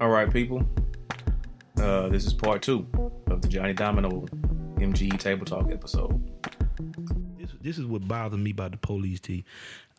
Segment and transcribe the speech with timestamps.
[0.00, 0.66] All right, people.
[1.76, 2.86] Uh, this is part two
[3.26, 4.24] of the Johnny Domino
[4.76, 6.18] MGE Table Talk episode.
[7.38, 9.44] This, this is what bothers me about the police, T.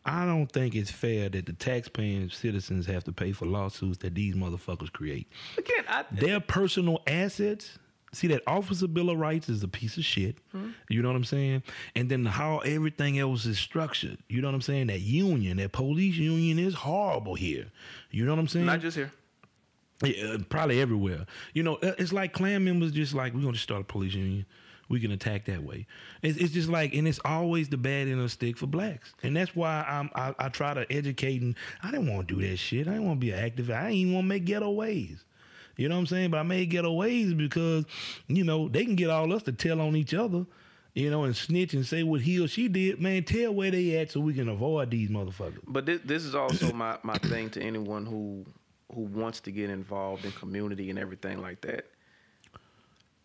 [0.04, 4.16] I don't think it's fair that the taxpaying citizens have to pay for lawsuits that
[4.16, 5.28] these motherfuckers create.
[5.56, 7.78] Again, I, Their personal assets.
[8.14, 10.36] See that Officer Bill of Rights is a piece of shit.
[10.90, 11.62] You know what I'm saying?
[11.94, 14.18] And then how everything else is structured.
[14.28, 14.88] You know what I'm saying?
[14.88, 17.68] That union, that police union is horrible here.
[18.10, 18.66] You know what I'm saying?
[18.66, 19.12] not just here.
[20.02, 21.26] Yeah, probably everywhere.
[21.54, 24.46] You know, uh, it's like Klan members just like we're gonna start a police union.
[24.88, 25.86] We can attack that way.
[26.20, 29.14] It's, it's just like, and it's always the bad end of the stick for blacks,
[29.22, 31.40] and that's why I'm, I, I try to educate.
[31.40, 32.86] And I didn't want to do that shit.
[32.88, 33.74] I didn't want to be an activist.
[33.74, 35.24] I didn't even want to make ghetto ways.
[35.76, 36.30] You know what I'm saying?
[36.30, 37.86] But I made ghetto ways because
[38.26, 40.44] you know they can get all us to tell on each other.
[40.94, 43.00] You know, and snitch and say what he or she did.
[43.00, 45.60] Man, tell where they at so we can avoid these motherfuckers.
[45.66, 48.44] But this, this is also my, my thing to anyone who
[48.94, 51.86] who wants to get involved in community and everything like that.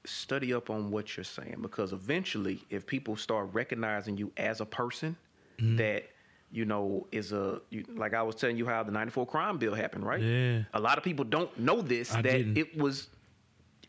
[0.05, 4.65] Study up on what you're saying because eventually, if people start recognizing you as a
[4.65, 5.17] person
[5.59, 5.75] mm-hmm.
[5.75, 6.05] that
[6.49, 9.73] you know is a you, like I was telling you how the '94 crime bill
[9.75, 10.21] happened, right?
[10.21, 10.63] Yeah.
[10.73, 12.57] A lot of people don't know this I that didn't.
[12.57, 13.09] it was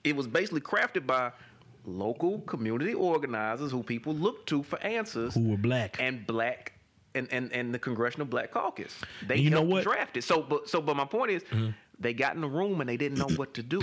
[0.02, 1.30] it was basically crafted by
[1.84, 5.96] local community organizers who people looked to for answers Who were black?
[6.00, 6.72] and black
[7.14, 8.94] and, and, and the Congressional Black Caucus.
[9.26, 9.84] They you know what?
[9.84, 9.90] Mm-hmm.
[9.92, 10.24] draft it.
[10.24, 11.42] So but so but my point is
[11.98, 13.82] they got in the room and they didn't know what to do.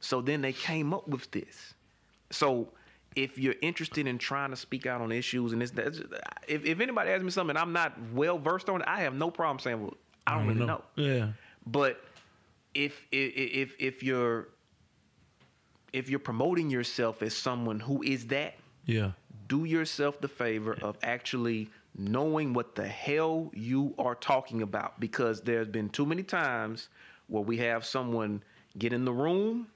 [0.00, 1.74] So then they came up with this.
[2.30, 2.68] So
[3.14, 6.00] if you're interested in trying to speak out on issues and this, that's,
[6.48, 9.30] if, if anybody asks me something I'm not well versed on, it, I have no
[9.30, 9.94] problem saying, well,
[10.26, 10.82] I don't, really know.
[10.96, 11.28] Yeah.
[11.66, 12.02] But
[12.74, 14.48] if if if if you're
[15.92, 18.54] if you're promoting yourself as someone who is that,
[18.86, 19.12] Yeah.
[19.48, 25.40] do yourself the favor of actually knowing what the hell you are talking about because
[25.42, 26.88] there's been too many times
[27.28, 28.42] where we have someone
[28.78, 29.66] get in the room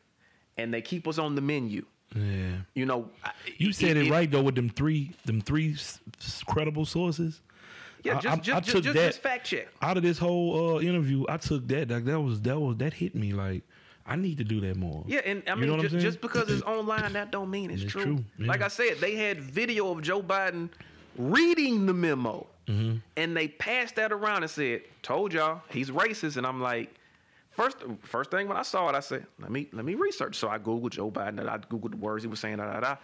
[0.56, 1.84] and they keep us on the menu.
[2.14, 2.56] Yeah.
[2.74, 3.10] You know,
[3.58, 5.76] You said if- it right though with them three them three
[6.46, 7.42] credible sources.
[8.02, 9.68] Yeah, I- just I- just, I just, took just, that- fact check.
[9.82, 11.90] Out of this whole uh, interview, I took that.
[11.90, 13.32] Like that was that was that hit me.
[13.32, 13.62] Like
[14.06, 15.04] I need to do that more.
[15.06, 18.02] Yeah, and I mean, just, just because it's online, that don't mean it's, It's true.
[18.04, 18.46] true, yeah.
[18.46, 20.70] Like I said, they had video of Joe Biden
[21.18, 22.96] reading the memo, Mm-hmm.
[23.16, 26.92] and they passed that around and said, "Told y'all he's racist." And I'm like,
[27.52, 30.48] first, first thing when I saw it, I said, "Let me let me research." So
[30.48, 32.96] I googled Joe Biden, and I googled the words he was saying, da da da,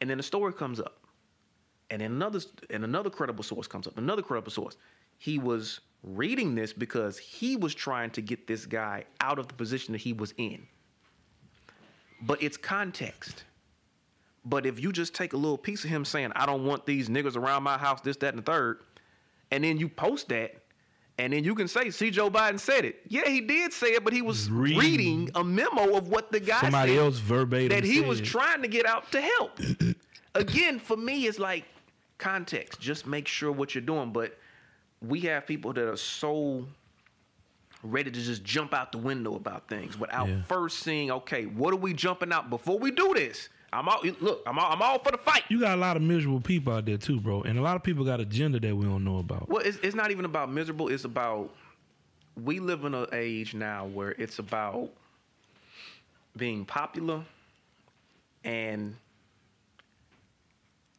[0.00, 0.98] and then the story comes up,
[1.90, 2.38] and then another
[2.70, 4.76] and another credible source comes up, another credible source.
[5.18, 9.54] He was reading this because he was trying to get this guy out of the
[9.54, 10.64] position that he was in
[12.22, 13.44] but it's context.
[14.48, 17.08] But if you just take a little piece of him saying, I don't want these
[17.08, 18.80] niggas around my house, this, that, and the third,
[19.50, 20.54] and then you post that,
[21.18, 23.00] and then you can say, see, Joe Biden said it.
[23.08, 24.78] Yeah, he did say it, but he was Reading.
[24.78, 28.62] reading, a memo of what the guy Somebody said else verbatim that he was trying
[28.62, 29.58] to get out to help.
[30.34, 31.64] Again, for me, it's like
[32.18, 32.80] context.
[32.80, 34.12] Just make sure what you're doing.
[34.12, 34.38] But
[35.02, 36.66] we have people that are so
[37.82, 40.42] ready to just jump out the window about things without Yeah.
[40.42, 43.48] first seeing, okay, what are we jumping out before we do this?
[43.72, 45.42] I'm all look, I'm all, I'm all for the fight.
[45.48, 47.82] You got a lot of miserable people out there too, bro, and a lot of
[47.82, 49.48] people got agenda that we don't know about.
[49.48, 50.88] Well, it's, it's not even about miserable.
[50.88, 51.50] It's about
[52.42, 54.90] we live in an age now where it's about
[56.36, 57.22] being popular,
[58.44, 58.96] and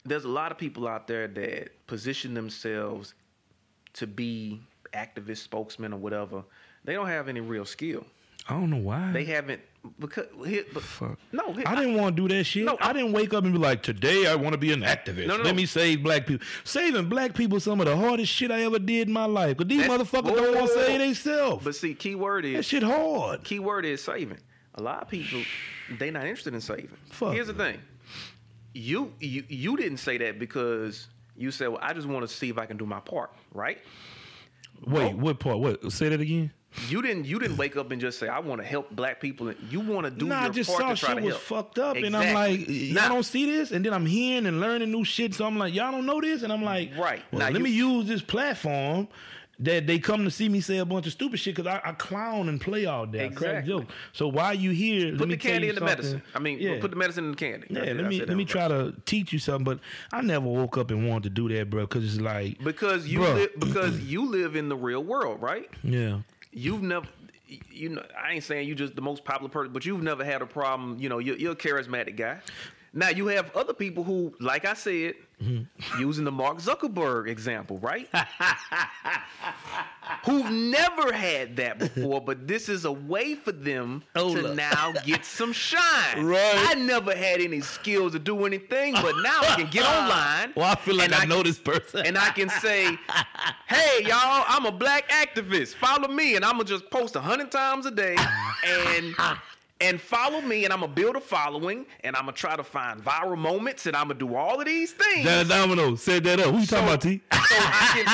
[0.05, 3.13] there's a lot of people out there that position themselves
[3.93, 4.61] to be
[4.93, 6.43] activist spokesmen or whatever.
[6.85, 8.05] They don't have any real skill.
[8.47, 9.11] I don't know why.
[9.11, 9.61] They haven't
[9.97, 11.17] because here, but Fuck.
[11.31, 12.65] no, I didn't want to do that shit.
[12.65, 14.81] No, I I- didn't wake up and be like, today I want to be an
[14.81, 15.27] activist.
[15.27, 16.45] No, no, Let me save black people.
[16.63, 19.57] Saving black people some of the hardest shit I ever did in my life.
[19.57, 21.63] But these That's- motherfuckers whoa, don't want to save themselves.
[21.63, 23.43] But see, key word That is shit hard.
[23.43, 24.39] key word is saving.
[24.75, 25.41] A lot of people
[25.97, 26.89] they not interested in saving.
[27.11, 27.79] Fuck Here's the thing.
[28.73, 32.49] You you you didn't say that because you said, "Well, I just want to see
[32.49, 33.79] if I can do my part." Right?
[34.85, 35.15] Wait, Oh.
[35.17, 35.59] what part?
[35.59, 35.91] What?
[35.91, 36.51] Say that again.
[36.87, 39.51] You didn't you didn't wake up and just say, "I want to help black people."
[39.69, 41.43] You want to do nah, I just part saw to try shit to was help.
[41.43, 44.59] fucked up, and I'm like, y'all Now- don't see this, and then I'm hearing and
[44.61, 45.33] learning new shit.
[45.33, 47.23] So I'm like, y'all don't know this, and I'm like, Right.
[47.31, 49.07] Well, Now let you- me use this platform
[49.61, 51.91] that they come to see me say a bunch of stupid shit because I, I
[51.93, 53.87] clown and play all day, I crack joke.
[54.13, 55.97] So while you here, Put let the candy in the something.
[55.97, 56.21] medicine.
[56.33, 56.79] I mean, yeah.
[56.79, 57.67] put the medicine in the candy.
[57.69, 59.79] Yeah, let me let me try to teach you something, but
[60.13, 63.19] I never woke up and wanted to do that, bro, because it's like, because you
[63.21, 65.69] live because you live in the real world, right?
[65.83, 66.19] yeah,
[66.51, 67.07] You've never
[67.71, 70.41] you know I ain't saying you just the most popular person, but you've never had
[70.41, 70.97] a problem.
[70.99, 72.39] You know, you're, you're a charismatic guy.
[72.93, 76.01] Now you have other people who, like I said, Mm-hmm.
[76.01, 78.09] using the Mark Zuckerberg example, right?
[80.25, 84.55] Who've never had that before, but this is a way for them Hold to up.
[84.57, 86.25] now get some shine.
[86.25, 86.65] Right.
[86.67, 90.51] I never had any skills to do anything, but now I can get online.
[90.57, 92.05] Well, I feel like I, can- know this person.
[92.05, 92.97] and I can say,
[93.67, 95.75] "Hey, y'all, I'm a black activist.
[95.75, 98.17] Follow me, and I'm gonna just post a hundred times a day,
[98.67, 99.15] and
[99.81, 103.03] and follow me, and I'm gonna build a following, and I'm gonna try to find
[103.03, 105.25] viral moments, and I'm gonna do all of these things.
[105.25, 106.51] Johnny Domino set that up.
[106.53, 107.21] Who you talking about, T?
[107.31, 108.05] so can.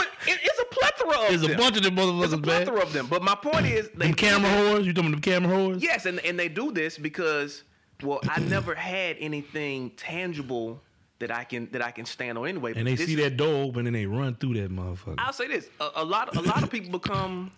[0.00, 2.64] it- it- it's a plethora of There's a bunch of them It's a motherfuckers, man.
[2.64, 3.06] plethora of them.
[3.06, 4.84] But my point is, they Them camera whores?
[4.84, 5.82] You talking about them camera whores?
[5.82, 7.62] Yes, and and they do this because,
[8.02, 10.82] well, I never had anything tangible
[11.20, 12.74] that I can that I can stand on anyway.
[12.76, 15.14] And they see is- that door open and they run through that motherfucker.
[15.18, 17.50] I'll say this: a, a lot, a lot of people become,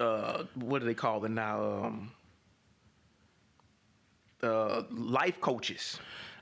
[0.00, 1.62] uh, what do they call them now?
[1.84, 2.10] Um,
[4.42, 5.98] uh, life coaches.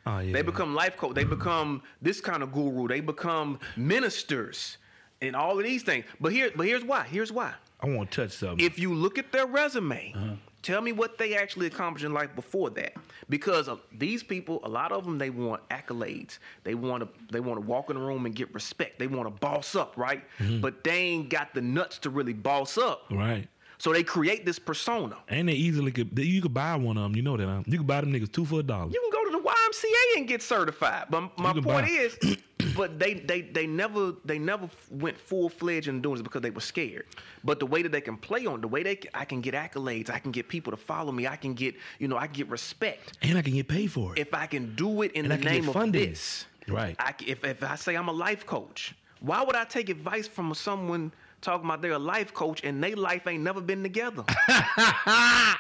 [0.07, 0.33] oh yeah.
[0.33, 1.15] They become life coach.
[1.15, 2.89] They become this kind of guru.
[2.89, 4.77] They become ministers,
[5.23, 6.05] and all of these things.
[6.21, 7.05] But here, but here's why.
[7.05, 7.55] Here's why.
[7.81, 8.65] I want to touch something.
[8.65, 10.35] If you look at their resume, Uh-huh.
[10.67, 12.95] Tell me what they actually accomplished in life before that.
[13.31, 16.39] Because of these people, a lot of them, they want accolades.
[16.65, 18.99] They want to, they want to walk in the room and get respect.
[18.99, 20.25] They want to boss up, right?
[20.41, 20.61] Mm-hmm.
[20.61, 23.05] But they ain't got the nuts to really boss up.
[23.11, 23.49] right.
[23.79, 25.17] So they create this persona.
[25.29, 26.19] And they easily could.
[26.19, 27.17] You could buy one of them.
[27.17, 27.47] You know that.
[27.47, 27.63] Huh?
[27.67, 28.91] You could buy them niggas two for a dollar.
[28.91, 31.07] You can go to the YMCA and get certified.
[31.11, 32.19] But my point buy- is,
[32.77, 36.51] but they they they never they never went full fledged in doing this because they
[36.51, 37.07] were scared.
[37.45, 39.55] But the way that they can play on, the way they can, I can get
[39.55, 42.35] accolades, I can get people to follow me, I can get you know I can
[42.35, 44.19] get respect and I can get paid for it.
[44.19, 46.47] if I can do it in And the can name of this.
[46.69, 46.97] Right.
[46.99, 50.53] I, if if I say I'm a life coach, why would I take advice from
[50.55, 51.13] someone
[51.47, 54.25] talking about they're a life coach and they life ain't never been together?
[54.49, 55.57] I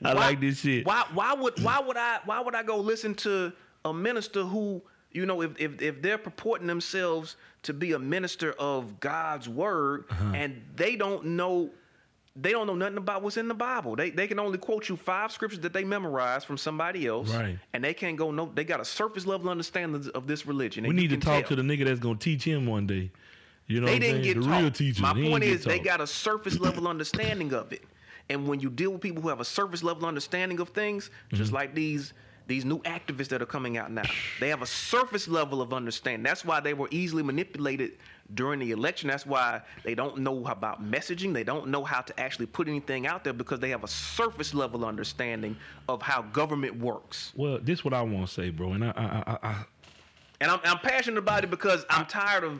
[0.00, 0.84] Why- like this shit.
[0.86, 3.52] Why why would why would I why would I go listen to
[3.84, 4.82] a minister who
[5.12, 10.04] you know if if, if they're purporting themselves to be a minister of God's word
[10.10, 10.32] Uh-huh.
[10.34, 11.70] and they don't know
[12.34, 13.94] they don't know nothing about what's in the Bible.
[13.94, 17.32] They they can only quote you five scriptures that they memorized from somebody else.
[17.32, 17.58] Right.
[17.72, 20.84] And they can't go no they got a surface level understanding of this religion.
[20.86, 21.56] we need to talk tell.
[21.56, 23.10] to the nigga that's gonna teach him one day.
[23.66, 24.60] You know They didn't get the taught.
[24.60, 25.02] real teacher.
[25.02, 27.84] My point is they got a surface level understanding of it.
[28.28, 31.36] And when you deal with people who have a surface level understanding of things, Mm-hmm.
[31.36, 32.12] just like these
[32.48, 34.02] these new activists that are coming out now,
[34.40, 36.22] they have a surface level of understanding.
[36.24, 37.92] That's why they were easily manipulated
[38.34, 39.08] during the election.
[39.08, 41.32] That's why they don't know about messaging.
[41.32, 44.54] They don't know how to actually put anything out there because they have a surface
[44.54, 45.56] level understanding
[45.88, 47.32] of how government works.
[47.36, 48.72] Well, this is what I want to say, bro.
[48.72, 49.64] And I, I, I, I,
[50.40, 52.58] And I'm, I'm passionate about it because I'm tired of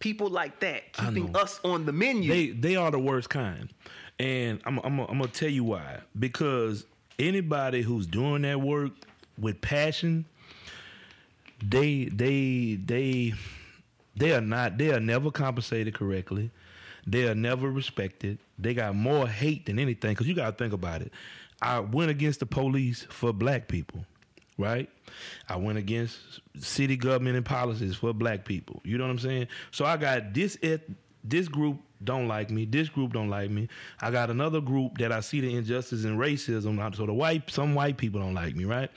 [0.00, 2.30] people like that keeping us on the menu.
[2.30, 3.70] they they are the worst kind,
[4.18, 6.00] and I'm I'm I'm gonna tell you why.
[6.18, 6.84] Because
[7.18, 8.92] anybody who's doing that work
[9.38, 10.24] with passion,
[11.62, 13.34] they they they
[14.16, 16.50] they are not they are never compensated correctly.
[17.06, 18.38] They are never respected.
[18.58, 20.12] They got more hate than anything.
[20.12, 21.12] Because you got to think about it.
[21.62, 24.04] I went against the police for black people,
[24.60, 24.88] right?
[25.48, 26.18] I went against
[26.58, 28.80] city government and policies for black people.
[28.84, 29.48] You know what I'm saying?
[29.70, 30.88] So I got this et-
[31.24, 32.64] this group don't like me.
[32.64, 33.68] This group don't like me.
[34.00, 36.78] I got another group that I see the injustice and racism.
[36.78, 38.90] Uh, so the white some white people don't like me, right?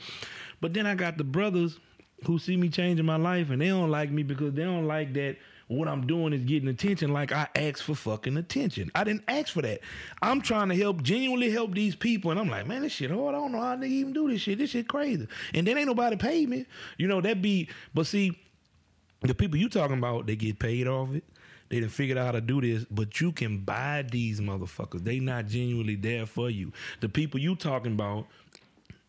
[0.62, 1.80] But then I got the brothers
[2.25, 5.13] who see me changing my life and they don't like me because they don't like
[5.13, 5.36] that
[5.68, 8.92] what I'm doing is getting attention like I asked for fucking attention.
[8.95, 9.80] I didn't ask for that.
[10.21, 12.31] I'm trying to help, genuinely help these people.
[12.31, 13.35] And I'm like, man, this shit hard.
[13.35, 14.57] I don't know how they even do this shit.
[14.57, 15.28] This shit crazy.
[15.54, 16.66] And then ain't nobody pay me.
[16.97, 18.37] You know, that be, but see,
[19.21, 21.23] the people you talking about, they get paid off it.
[21.69, 25.04] They done figured out how to do this, but you can buy these motherfuckers.
[25.04, 26.71] They not genuinely there for you.
[26.99, 28.28] The people you talking about,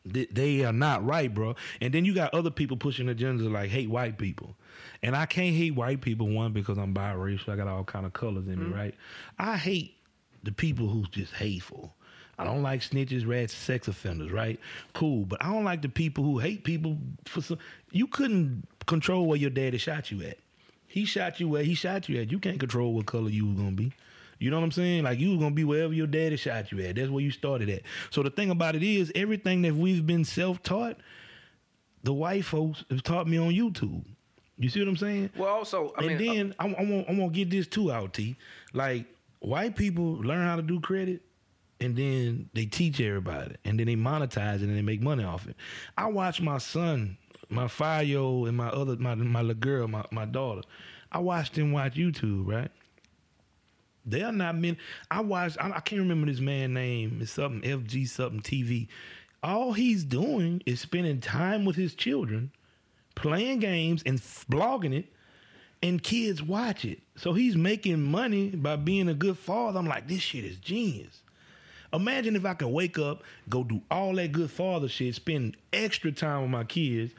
[0.07, 1.57] they, they are not right, bro.
[1.83, 4.57] And then you got other people pushing agendas like hate white people.
[5.05, 7.51] And I can't hate white people one because I'm biracial.
[7.51, 8.75] I got all kind of colors in me, mm-hmm.
[8.75, 8.95] right?
[9.39, 9.99] I hate
[10.43, 11.95] the people who's just hateful.
[12.39, 14.59] I don't like snitches, rats, sex offenders, right?
[14.95, 16.97] Cool, but I don't like the people who hate people
[17.27, 17.59] for some.
[17.93, 20.39] You couldn't control where your daddy shot you at.
[20.87, 22.33] He shot you where he shot you at.
[22.33, 23.93] You can't control what color you was gonna be.
[24.39, 25.05] You know what I'm saying?
[25.05, 26.97] Like you was gonna be wherever your daddy shot you at.
[26.97, 27.83] That's where you started at.
[28.09, 30.97] So the thing about it is, everything that we've been self-taught,
[32.03, 34.03] the white folks have taught me on YouTube.
[34.59, 35.31] You see what I'm saying?
[35.37, 37.67] Well, also, I and mean, uh, then I, I want I want to get this
[37.67, 38.37] too out, T.
[38.73, 39.07] Like
[39.41, 41.23] white people learn how to do credit,
[41.81, 45.49] and then they teach everybody, and then they monetize it and they make money off
[45.49, 45.57] it.
[45.99, 47.17] I watch my son,
[47.49, 50.63] my five year old, and my other my my little girl, my my daughter.
[51.11, 52.71] I watched them watch YouTube, right?
[54.07, 54.77] They are not men.
[55.11, 55.57] I watched.
[55.61, 57.19] I, I can't remember this man name.
[57.23, 58.89] It's something FG something TV.
[59.43, 62.51] all he's doing is spending time with his children,
[63.15, 65.07] playing games and blogging it,
[65.83, 67.01] and kids watch it.
[67.17, 69.79] So he's making money by being a good father.
[69.79, 71.23] I'm like, this shit is genius.
[71.93, 76.11] Imagine if I could wake up, go do all that good father shit, spend extra
[76.11, 77.13] time with my kids,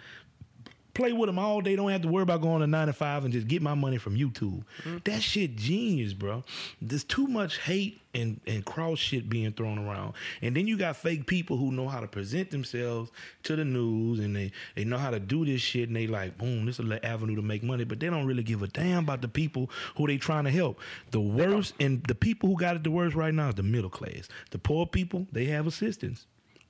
[0.95, 3.23] play with them all day, don't have to worry about going to nine to five
[3.23, 4.63] and just get my money from YouTube.
[4.83, 4.97] Mm-hmm.
[5.03, 6.43] That shit genius, bro.
[6.81, 10.13] There's too much hate and, and cross shit being thrown around.
[10.41, 13.11] And then you got fake people who know how to present themselves
[13.43, 16.37] to the news and they, they know how to do this shit and they like,
[16.37, 19.03] boom, this is an avenue to make money, but they don't really give a damn
[19.03, 20.79] about the people who they trying to help.
[21.11, 23.89] The worst and the people who got it the worst right now is the middle
[23.89, 24.29] class.
[24.51, 26.25] The poor people, they have assistance.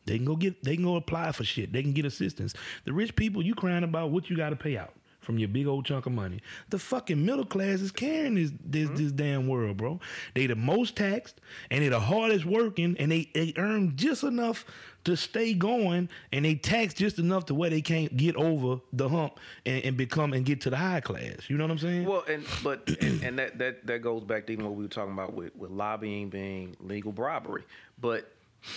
[0.05, 1.73] They can go get they can go apply for shit.
[1.73, 2.53] They can get assistance.
[2.85, 4.93] The rich people, you crying about what you gotta pay out
[5.25, 6.39] from your big old chunk of money.
[6.69, 8.95] The fucking middle class is carrying this this, mm-hmm.
[8.95, 9.99] this damn world, bro.
[10.35, 14.65] They the most taxed and they the hardest working and they, they earn just enough
[15.05, 19.09] to stay going and they tax just enough to where they can't get over the
[19.09, 21.49] hump and, and become and get to the high class.
[21.49, 22.05] You know what I'm saying?
[22.05, 24.89] Well, and but and, and that, that that goes back to even what we were
[24.89, 27.63] talking about with, with lobbying being legal bribery.
[27.99, 28.31] But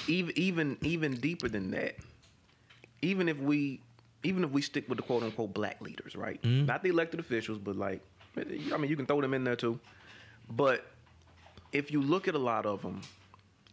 [0.07, 1.97] even even even deeper than that,
[3.02, 3.80] even if we
[4.23, 6.40] even if we stick with the quote unquote black leaders, right?
[6.42, 6.66] Mm-hmm.
[6.66, 8.02] Not the elected officials, but like
[8.37, 9.78] I mean, you can throw them in there too.
[10.50, 10.87] But
[11.73, 13.00] if you look at a lot of them,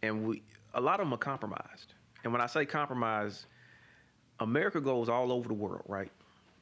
[0.02, 0.42] and we
[0.74, 1.94] a lot of them are compromised.
[2.24, 3.46] And when I say compromised,
[4.40, 6.10] America goes all over the world, right?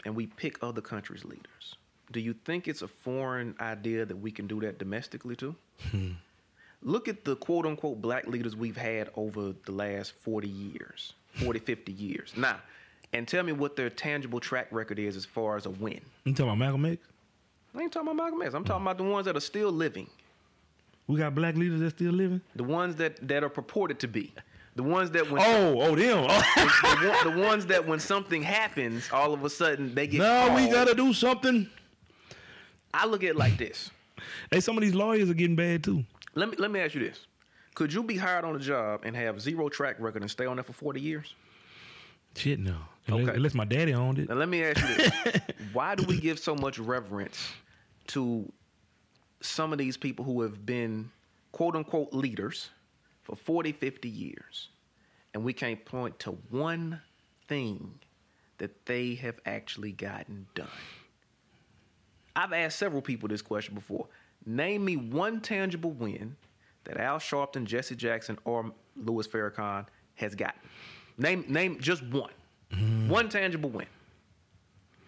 [0.04, 1.76] And we pick other countries' leaders.
[2.12, 5.56] Do you think it's a foreign idea that we can do that domestically too?
[5.90, 6.12] Hmm.
[6.84, 11.58] Look at the quote unquote black leaders we've had over the last 40 years, 40,
[11.58, 12.32] 50 years.
[12.36, 12.58] Now,
[13.14, 16.00] and tell me what their tangible track record is as far as a win.
[16.24, 16.98] You talking about Malcolm X?
[17.74, 18.54] I ain't talking about Malcolm X.
[18.54, 20.08] I'm talking about the ones that are still living,
[21.08, 22.40] We got black leaders that still living?
[22.54, 24.32] the ones that, that are purported to be,
[24.76, 26.26] the ones that when Oh, oh them.
[26.28, 26.98] Oh.
[27.00, 30.18] the, one- the ones that when something happens, all of a sudden they get.
[30.18, 31.68] No, we gotta do something.
[32.92, 33.90] I look at it like this.
[34.50, 36.04] Hey, some of these lawyers are getting bad too.
[36.34, 37.26] Let me let me ask you this:
[37.74, 40.56] Could you be hired on a job and have zero track record and stay on
[40.56, 41.34] there for forty years?
[42.36, 42.76] Shit, no.
[43.06, 43.36] Unless, Okay.
[43.36, 44.28] unless my daddy owned it.
[44.28, 45.40] Now let me ask you this:
[45.72, 47.52] Why do we give so much reverence
[48.08, 48.50] to
[49.40, 51.10] some of these people who have been
[51.52, 52.70] quote unquote leaders
[53.22, 54.68] for 40, 50 years,
[55.32, 57.00] and we can't point to one
[57.46, 57.94] thing
[58.58, 60.66] that they have actually gotten done?
[62.36, 64.08] I've asked several people this question before.
[64.46, 66.36] Name me one tangible win
[66.84, 70.60] that Al Sharpton, Jesse Jackson, or Louis Farrakhan has gotten.
[71.18, 72.32] Name name just one.
[72.72, 73.08] Mm.
[73.08, 73.86] One tangible win.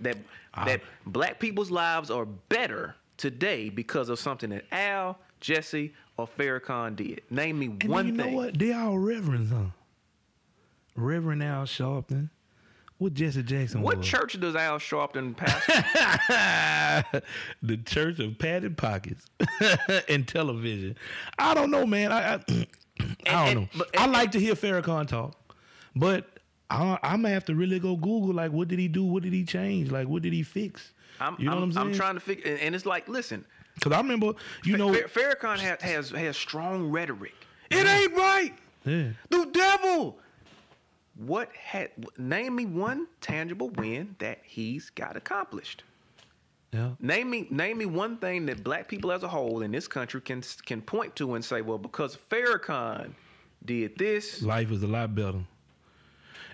[0.01, 0.17] That
[0.55, 0.65] ah.
[0.65, 6.97] that black people's lives are better today because of something that Al, Jesse, or Farrakhan
[6.97, 7.23] did.
[7.31, 8.33] Name me one you thing.
[8.33, 8.59] know what?
[8.59, 9.67] They all reverends, huh?
[10.95, 12.31] Reverend Al Sharpton.
[12.99, 14.07] What Jesse Jackson What was.
[14.07, 17.23] church does Al Sharpton pastor?
[17.63, 19.27] the Church of Padded Pockets
[20.09, 20.97] and television.
[21.39, 22.11] I don't know, man.
[22.13, 22.67] I I, I don't
[23.49, 23.69] and- know.
[23.77, 25.37] but- I like to hear Farrakhan talk,
[25.95, 26.27] but
[26.71, 29.05] I, I'm gonna have to really go Google like, what did he do?
[29.05, 29.91] What did he change?
[29.91, 30.93] Like, what did he fix?
[31.21, 31.87] I'm, you know I'm, what I'm saying?
[31.89, 34.33] I'm trying to figure, and- and it's like, listen, Because I remember,
[34.65, 37.35] you know, Fa- Farrakhan has, has has strong rhetoric.
[37.71, 38.55] It ain't right.
[38.87, 39.09] yeah.
[39.29, 40.19] The devil.
[41.19, 45.83] What had name me one tangible win that he's got accomplished?
[46.73, 46.91] Yeah.
[47.01, 50.21] Name me name me one thing that black people as a whole in this country
[50.21, 53.13] can can point to and say, well, because Farrakhan
[53.65, 54.43] did this.
[54.43, 55.41] life is a lot better.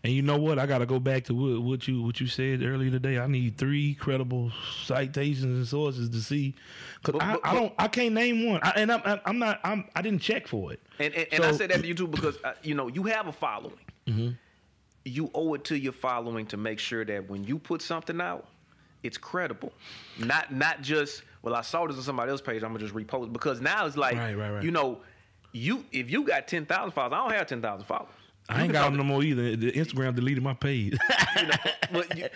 [0.05, 0.59] And you know what?
[0.59, 3.19] I got to go back to what, what you what you said earlier today.
[3.19, 4.51] I need three credible
[4.85, 6.55] citations and sources to see,
[7.03, 8.61] because I, I don't I can't name one.
[8.63, 10.81] I, and I'm I'm not I'm I didn't check for it.
[10.99, 13.29] And and, and I said that to you too because uh, you know you have
[13.29, 13.79] a following.
[14.09, 14.31] Mm-hmm.
[15.05, 18.47] You owe it to your following to make sure that when you put something out,
[19.03, 19.73] it's credible.
[20.19, 22.63] Not not just well, I saw this on somebody else's page.
[22.63, 24.63] I'm gonna just repost because now it's like Right, right, right.
[24.63, 25.01] you know,
[25.53, 28.13] you if you got ten thousand followers, I don't have ten thousand followers.
[28.49, 29.57] I You ain't got them no more either.
[29.57, 30.97] The Instagram deleted my page.
[31.37, 31.55] you know,
[31.93, 32.29] but you,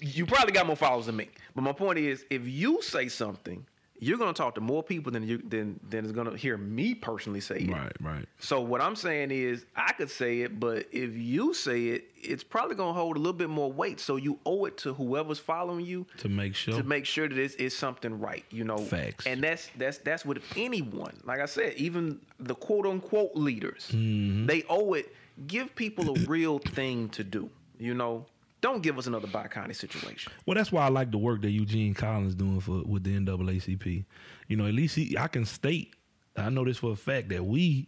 [0.00, 1.28] you probably got more followers than me.
[1.54, 3.64] But my point is, if you say something,
[4.00, 7.40] you're gonna talk to more people than you than than is gonna hear me personally
[7.40, 7.70] say it.
[7.70, 7.92] right.
[8.00, 8.26] Right.
[8.38, 12.44] So what I'm saying is, I could say it, but if you say it, it's
[12.44, 14.00] probably gonna hold a little bit more weight.
[14.00, 16.74] So you owe it to whoever's following you To make sure.
[16.74, 18.44] to make sure that it's, it's something right.
[18.50, 19.26] You know, Facts.
[19.26, 23.88] And that's that's that's what if anyone, like I said, even the quote unquote leaders,
[23.92, 24.46] Mm-hmm.
[24.46, 25.12] they owe it.
[25.46, 27.48] Give people a real thing to do.
[27.78, 28.26] You know,
[28.60, 30.32] don't give us another Connie situation.
[30.46, 34.04] Well, that's why I like the work that Eugene Collins doing for with the NAACP.
[34.48, 35.94] You know, at least he, I can state,
[36.36, 37.86] I know this for a fact that we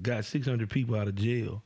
[0.00, 1.62] got 600 people out of jail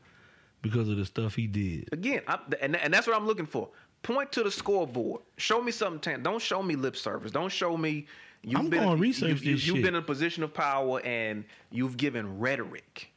[0.63, 1.89] because of the stuff he did.
[1.93, 3.69] Again, I'm, and and that's what I'm looking for.
[4.03, 5.23] Point to the scoreboard.
[5.37, 6.01] Show me something.
[6.01, 7.33] Tan- don't show me lip service.
[7.33, 8.07] Don't show me.
[8.43, 9.75] You've I'm been, you, shit.
[9.75, 13.11] been in a position of power and you've given rhetoric.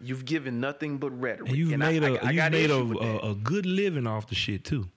[0.00, 1.48] You've given nothing but rhetoric.
[1.50, 3.24] And you've I- made I- a I you've made a, issue with that.
[3.24, 4.88] a, a good living off the shit too.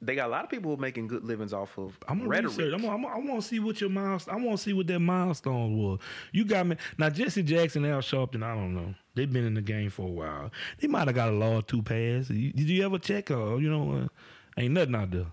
[0.00, 2.56] They got a lot of people making good livings off of I'm gonna rhetoric.
[2.56, 2.72] research.
[2.74, 4.34] I'm gonna, I'm gonna, I want to see what your milestone.
[4.40, 5.98] I want to see what that milestone was.
[6.30, 7.10] You got me now.
[7.10, 8.44] Jesse Jackson, Al Sharpton.
[8.44, 8.94] I don't know.
[9.16, 10.52] They've been in the game for a while.
[10.78, 12.28] They might have got a law or two passed.
[12.28, 13.32] Did you ever check?
[13.32, 15.26] Or you know, uh, ain't nothing out there.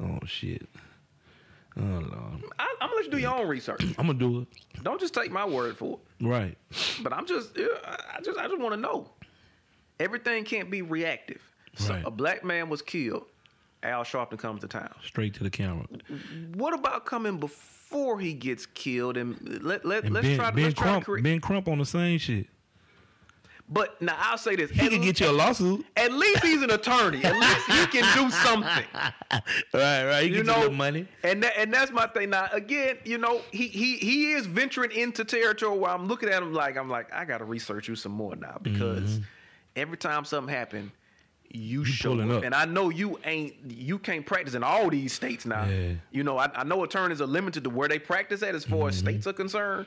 [0.00, 0.68] Oh shit.
[1.78, 2.42] Oh lord.
[2.58, 3.82] I, I'm gonna let you do your own research.
[3.98, 4.82] I'm gonna do it.
[4.82, 6.26] Don't just take my word for it.
[6.26, 6.56] Right.
[7.02, 9.08] But I'm just, I just, I just want to know.
[10.00, 11.40] Everything can't be reactive.
[11.76, 12.02] So Right.
[12.06, 13.24] a black man was killed.
[13.82, 14.92] Al Sharpton comes to town.
[15.04, 15.86] Straight to the camera.
[16.54, 19.16] What about coming before he gets killed?
[19.16, 21.22] And let let And let's Ben, try to ben let's try to create.
[21.22, 22.48] Ben Crump on the same shit.
[23.70, 25.84] But now I'll say this: He at, can get you a lawsuit.
[25.96, 27.22] at least he's an attorney.
[27.24, 28.84] At least he can do something.
[29.74, 30.22] Right, right.
[30.30, 31.06] He You know, you money.
[31.22, 32.30] and that, and that's my thing.
[32.30, 36.42] Now again, you know, he he he is venturing into territory where I'm looking at
[36.42, 39.20] him like I'm like I got to research you some more now because
[39.76, 40.90] every time something happen,
[41.50, 42.30] you, show Mm-hmm.
[42.30, 42.36] up.
[42.38, 42.44] up.
[42.44, 45.66] and I know you ain't you can't practice in all these states now.
[45.66, 45.92] Yeah.
[46.10, 48.88] You know, I, I know attorneys are limited to where they practice at as far
[48.88, 49.06] as Mm-hmm.
[49.08, 49.86] states are concerned.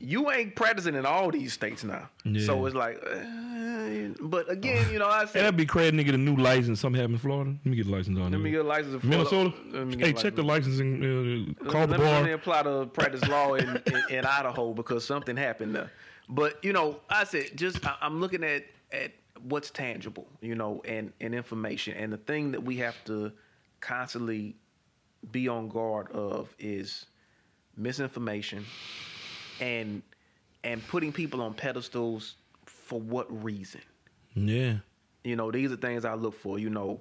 [0.00, 2.08] You ain't practicing in all these states now,
[2.44, 3.02] so it's like.
[3.04, 5.96] Uh, but again, you know, I said that'd be crazy.
[5.96, 6.80] Nigga, get a new license.
[6.80, 7.50] Something happened in Florida.
[7.64, 9.52] Let me get a license on let me get a license in Minnesota.
[9.70, 9.96] Florida.
[9.96, 11.56] Get Hey, a check the licensing.
[11.60, 14.72] Uh, call the let, me, let me apply to practice law in, in, in Idaho
[14.72, 15.90] because something happened there.
[16.28, 19.12] But you know, I said just I, I'm looking at at
[19.42, 23.32] what's tangible, you know, and and information, and the thing that we have to
[23.80, 24.54] constantly
[25.32, 27.06] be on guard of is
[27.76, 28.64] misinformation
[29.60, 30.02] and
[30.64, 32.34] and putting people on pedestals
[32.66, 33.80] for what reason?
[34.34, 34.76] Yeah.
[35.24, 37.00] you know these are things i look for you know.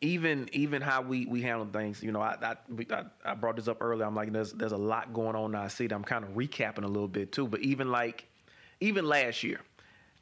[0.00, 3.56] Even even how we we handle things you know i i, we- I, I brought
[3.56, 4.04] this up earlier.
[4.04, 5.52] I'm like there's there's a lot going on.
[5.52, 8.26] Now i see that i'm kind of recapping a little bit too but even like
[8.80, 9.60] even last year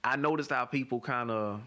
[0.05, 1.61] i noticed how people kind of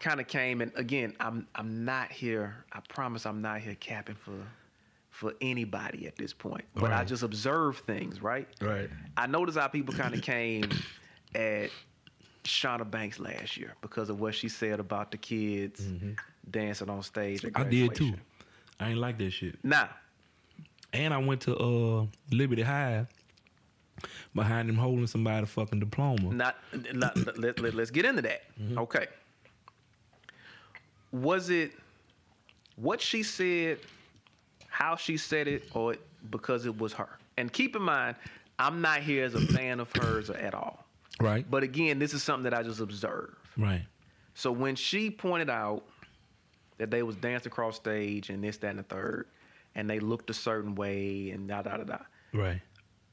[0.00, 0.60] kind of came.
[0.60, 4.32] And again i'm i'm not here i promise i'm not here capping for
[5.18, 8.88] for anybody at this point but i just observe things right Right.
[9.16, 10.70] I noticed how people kind of came
[11.34, 11.70] at
[12.44, 15.82] Shauna Banks last year because of what she said about the kids
[16.50, 17.42] dancing on stage.
[17.42, 17.60] Mm-hmm.
[17.60, 18.14] I did too.
[18.78, 19.58] I ain't like that shit.
[19.64, 19.88] Nah.
[20.92, 23.06] And I went to uh Liberty High
[24.36, 26.32] behind them holding somebody fucking diploma.
[26.32, 26.56] not,
[26.94, 28.42] not let, let, let's get into that.
[28.76, 29.06] Okay.
[31.10, 31.72] Was it
[32.76, 33.78] what she said,
[34.68, 35.96] how she said it, or
[36.30, 37.18] because it was her?
[37.36, 38.16] And keep in mind,
[38.58, 40.84] I'm not here as a fan of hers at all.
[41.20, 41.48] Right.
[41.50, 43.36] But again, this is something that I just observed.
[43.56, 43.82] right.
[44.34, 45.82] So when she pointed out
[46.76, 49.26] that they was dancing across stage and this, that, and the third,
[49.74, 51.98] and they looked a certain way and da da da da.
[52.32, 52.60] Right.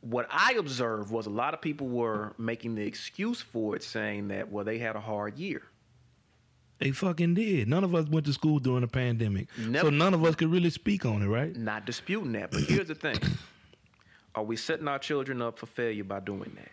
[0.02, 4.28] What I observed was a lot of people were making the excuse for it, saying
[4.28, 5.64] that well they had a hard year.
[6.80, 7.68] They fucking did.
[7.70, 9.48] None of us went to school during the pandemic.
[9.58, 11.56] Never- So none of us could really speak on it, right?
[11.56, 13.18] Not disputing that, but here's the thing:
[14.36, 16.72] Are we setting our children up for failure by doing that?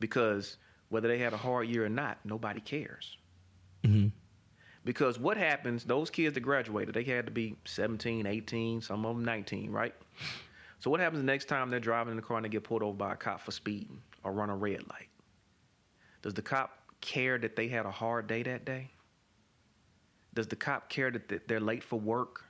[0.00, 0.56] Because
[0.88, 3.18] whether they had a hard year or not, nobody cares.
[3.84, 4.12] Mhm.
[4.84, 9.16] Because what happens, those kids that graduated, they had to be 17, 18, some of
[9.16, 9.94] them 19, right?
[10.78, 12.82] So what happens the next time they're driving in the car and they get pulled
[12.82, 15.08] over by a cop for speeding or run a red light?
[16.22, 16.70] Does the cop
[17.02, 18.90] care that they had a hard day that day?
[20.38, 22.44] Does the cop care that they're late for work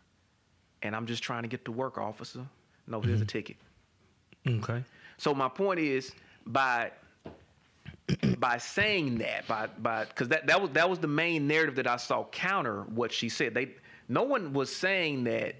[0.83, 2.45] and I'm just trying to get to work, officer?
[2.87, 3.29] No, here's a mm-hmm.
[3.29, 3.57] ticket.
[4.47, 4.85] Okay.
[5.17, 6.13] So my point is
[6.45, 6.91] by
[8.37, 11.87] by saying that by by because that that was that was the main narrative that
[11.87, 13.55] I saw counter what she said.
[13.55, 13.71] They
[14.07, 15.55] no one was saying that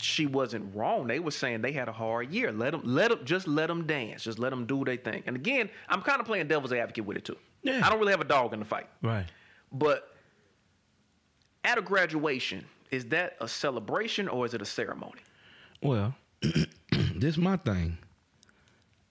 [0.00, 1.06] she wasn't wrong.
[1.06, 2.50] They were saying they had a hard year.
[2.50, 4.24] Let them let them just let them dance.
[4.24, 5.22] Just let them do their thing.
[5.26, 7.36] And again, I'm kind of playing devil's advocate with it too.
[7.62, 7.82] Yeah.
[7.84, 8.88] I don't really have a dog in the fight.
[9.02, 9.26] Right.
[9.70, 10.14] But
[11.64, 15.20] at a graduation, is that a celebration or is it a ceremony?
[15.82, 17.98] Well, this is my thing.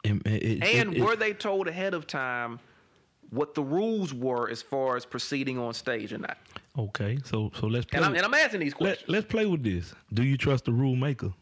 [0.06, 2.60] And, it- it- And it- were they told ahead of time
[3.30, 6.38] what the rules were as far as proceeding on stage or not?
[6.78, 7.18] okay.
[7.26, 7.98] So so let's play.
[7.98, 9.08] And I'm, with- and I'm asking these questions.
[9.10, 9.94] let, let's play with this.
[10.14, 11.34] Do you trust the rule maker?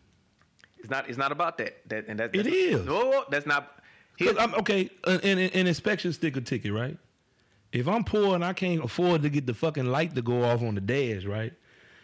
[0.80, 1.10] it's not.
[1.10, 1.78] It's not about that.
[1.90, 2.34] That and that.
[2.36, 2.86] It that's, is.
[2.86, 3.80] No, that's not.
[4.18, 6.98] Here's, I'm, okay, an, an, an inspection sticker ticket, right?
[7.76, 10.62] If I'm poor and I can't afford to get the fucking light to go off
[10.62, 11.54] on the dash, right?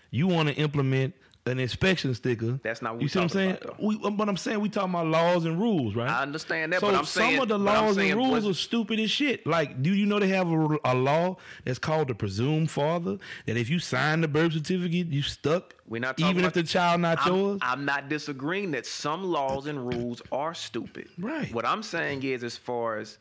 [0.09, 1.13] You want to implement
[1.45, 2.59] an inspection sticker.
[2.61, 3.57] That's not what you see what I'm saying.
[3.61, 6.09] about, we, um, but I'm saying we talking about laws and rules, right?
[6.09, 8.99] I understand that, so but I'm some saying of the laws and rules are stupid
[8.99, 9.47] as shit.
[9.47, 13.17] Like, do you know they have a, a law that's called the presumed father?
[13.45, 15.75] That if you sign the birth certificate, you stuck.
[15.87, 17.59] We're not talking even if the child not I'm, yours.
[17.61, 21.07] I'm not disagreeing that some laws and rules are stupid.
[21.17, 21.51] Right.
[21.53, 23.17] What I'm saying is, as far as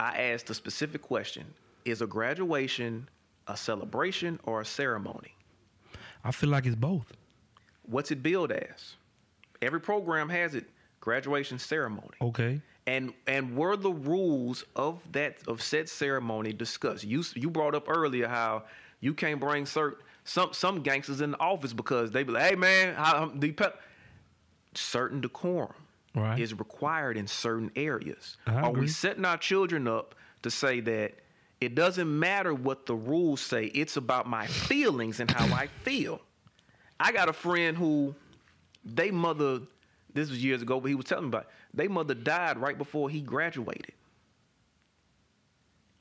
[0.00, 1.46] I asked a specific question,
[1.84, 3.08] is a graduation
[3.48, 5.34] a celebration or a ceremony?
[6.22, 7.12] I feel like it's both.
[7.86, 8.94] What's it billed as?
[9.62, 10.66] Every program has it.
[11.00, 12.16] Graduation ceremony.
[12.20, 12.60] Okay.
[12.86, 17.04] And and were the rules of that of said ceremony discussed?
[17.04, 18.64] You you brought up earlier how
[19.00, 22.56] you can't bring certain some some gangsters in the office because they be like, hey
[22.56, 23.80] man, how, the pep
[24.74, 25.72] certain decorum
[26.14, 26.38] Right.
[26.38, 28.36] is required in certain areas.
[28.46, 31.14] Are we setting our children up to say that
[31.60, 36.20] it doesn't matter what the rules say, it's about my feelings and how I feel?
[36.98, 38.14] I got a friend who
[38.84, 39.60] they mother
[40.14, 41.48] this was years ago, but he was telling me about it.
[41.74, 43.92] they mother died right before he graduated.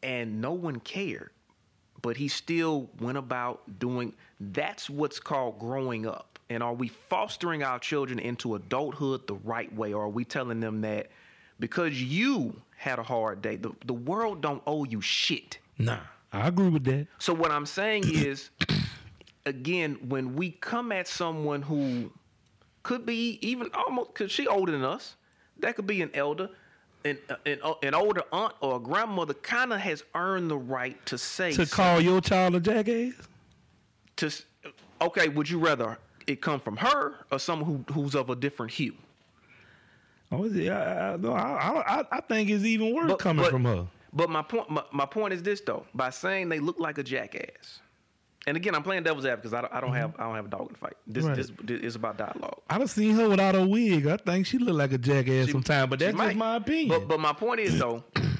[0.02, 1.32] And no one cared.
[2.02, 6.37] But he still went about doing that's what's called growing up.
[6.50, 9.94] And are we fostering our children into adulthood the right way?
[9.94, 11.08] Or are we telling them that
[11.60, 15.58] because you had a hard day, the, the world don't owe you shit?
[15.78, 16.00] Nah,
[16.32, 17.08] I agree with that.
[17.20, 18.50] So what I'm saying is,
[19.46, 22.12] again, when we come at someone who
[22.84, 25.16] could be even almost, cause she older than us,
[25.60, 26.50] that could be an elder,
[27.04, 31.18] an an, an older aunt or a grandmother, kind of has earned the right to
[31.18, 33.14] say To call your child a jackass?
[34.18, 34.32] to,
[35.02, 38.72] okay, would you rather it come from her or someone who who's of a different
[38.72, 38.94] hue?
[40.32, 40.70] Oh, it?
[40.70, 43.88] I, I, I, I, I think it's even worse But- coming but- from her.
[44.13, 47.04] But my point, my, my point is this though: by saying they look like a
[47.04, 47.82] jackass,
[48.48, 50.00] and again, I'm playing devil's advocate because I don't, I don't mm-hmm.
[50.00, 50.98] have I don't have a dog in the fight.
[51.06, 51.36] This Right.
[51.36, 52.62] this, this is about dialogue.
[52.70, 54.08] I done seen her without a wig.
[54.08, 56.36] I think she look like a jackass sometimes, but that's just might.
[56.38, 56.88] my opinion.
[56.88, 58.04] But but my point is though,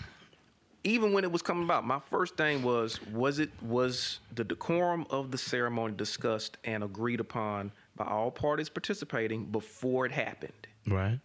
[0.88, 5.06] even when it was coming about, my first thing was was it was the decorum
[5.10, 10.68] of the ceremony discussed and agreed upon by all parties participating before it happened.
[10.88, 11.20] right.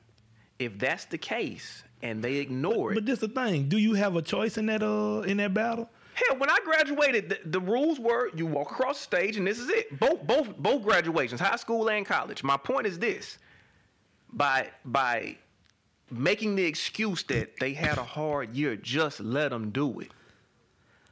[0.59, 3.69] If that's the case and they ignore it, But this the thing.
[3.69, 5.89] Do you have a choice in that uh in that battle?
[6.15, 9.59] Hell, when I graduated, the, the rules were you walk across the stage and this
[9.59, 9.99] is it.
[9.99, 12.45] Both both both graduations, high school and college.
[12.45, 13.39] My point is this:
[14.33, 15.37] by by
[16.13, 20.09] making the excuse that they had a hard year, just let them do it.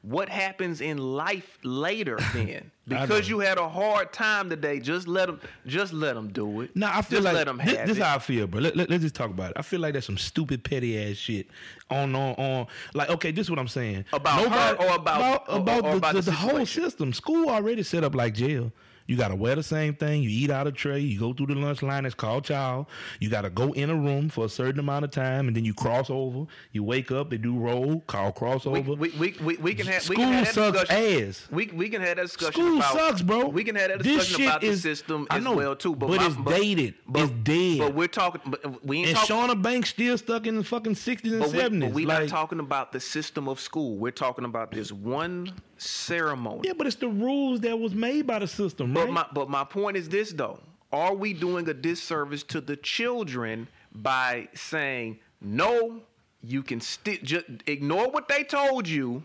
[0.03, 2.71] What happens in life later then?
[2.89, 6.75] Because you had a hard time today, just let them just let them do it.
[6.75, 8.03] Nah, I feel just like let them this, have this it.
[8.03, 8.63] how I feel, bro.
[8.63, 9.57] Let, let, us just talk about it.
[9.59, 11.49] I feel like that's some stupid petty ass shit
[11.91, 12.67] on on on.
[12.95, 15.91] Like, okay, this is what I'm saying About her or about- about, or- about or
[15.93, 17.13] the, about the, the the whole system.
[17.13, 18.73] School already set up like jail.
[19.11, 20.23] You gotta wear the same thing.
[20.23, 21.01] You eat out of tray.
[21.01, 22.07] You go through the lunch line.
[22.07, 22.87] It's called child.
[23.19, 25.75] You gotta go in a room for a certain amount of time, and then you
[25.75, 26.47] cross over.
[26.71, 27.29] You wake up.
[27.29, 28.03] They do roll.
[28.07, 28.97] Call we, crossover.
[28.97, 31.29] we, we, we, we can have we School can have that sucks discussion.
[31.29, 31.49] ass.
[31.51, 33.49] We, we can have that discussion School about sucks, bro.
[33.49, 35.75] We can have that This discussion shit about is- the system I as know, well
[35.75, 35.97] too.
[35.97, 36.95] But, but my- it's dated.
[37.13, 37.79] It's dead.
[37.81, 38.43] But we're talking.
[38.47, 39.35] But we ain't and talking.
[39.57, 41.89] Shauna Banks still stuck in the fucking sixties and but we, seventies.
[41.89, 43.97] but we like, not talking about the system of school.
[43.97, 46.63] We're talking about this one ceremony.
[46.65, 49.65] Yeah, but it's the rules that was made by the system, But my but my
[49.65, 50.61] point is this though:
[50.93, 56.03] Are we doing a disservice to the children by saying no?
[56.43, 59.25] You can still just ignore what they told you,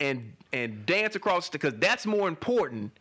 [0.00, 2.92] and and dance across the because that's more important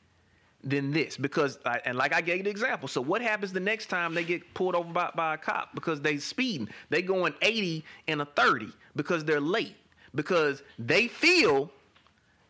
[0.64, 1.18] than this.
[1.18, 2.88] Because I, and like I gave the example.
[2.88, 6.02] So what happens the next time they get pulled over by, by a cop because
[6.02, 6.70] they speeding?
[6.90, 9.76] They going eighty and a thirty because they're late
[10.16, 11.72] because they feel,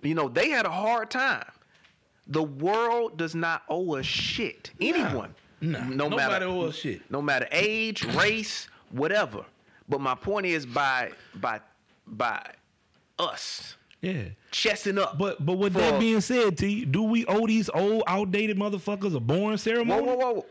[0.07, 1.45] you know, they had a hard time.
[2.27, 4.71] The world does not owe us shit.
[4.79, 5.33] Anyone.
[5.61, 7.09] No nobody matter owe us shit.
[7.09, 9.45] No matter age, race, whatever.
[9.89, 11.61] But my point is by by
[12.05, 12.41] by
[13.17, 14.23] us yeah.
[14.51, 15.17] chesting up.
[15.17, 19.15] But but with for- that being said, T, do we owe these old outdated motherfuckers
[19.15, 20.05] a boring whoa, ceremony?
[20.05, 20.45] whoa, whoa.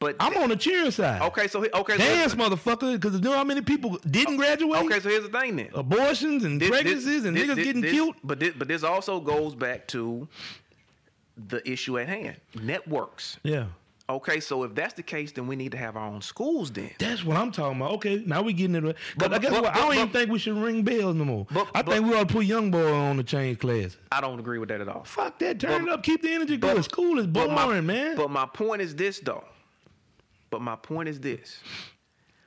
[0.00, 1.20] But I'm on the cheering side.
[1.20, 4.82] okay, so he- okay, so Dance, motherfucker, because you know how many people didn't graduate?
[4.86, 5.68] okay, so here's the thing then.
[5.74, 8.14] Abortions and This- this- pregnancies and this- niggas this- getting this- killed.
[8.24, 10.26] But this, but this also goes back to
[11.36, 12.36] the issue at hand.
[12.62, 13.36] Networks.
[13.42, 13.66] Yeah.
[14.08, 16.90] Okay, so if that's the case, then we need to have our own schools then.
[16.98, 17.92] That's what I'm talking about.
[17.92, 18.82] Okay, now we getting it.
[18.82, 19.72] But, But- I guess but- what?
[19.74, 21.46] I don't but- even think we should ring bells no more.
[21.74, 23.98] I think we ought to put young boy on the change class.
[24.10, 25.04] I don't agree with that at all.
[25.04, 25.60] Fuck that.
[25.60, 26.02] Turn it up.
[26.02, 26.82] Keep the energy going.
[26.82, 28.16] School is boring, my, man.
[28.16, 29.44] But my point is this though.
[30.50, 31.60] But my point is this.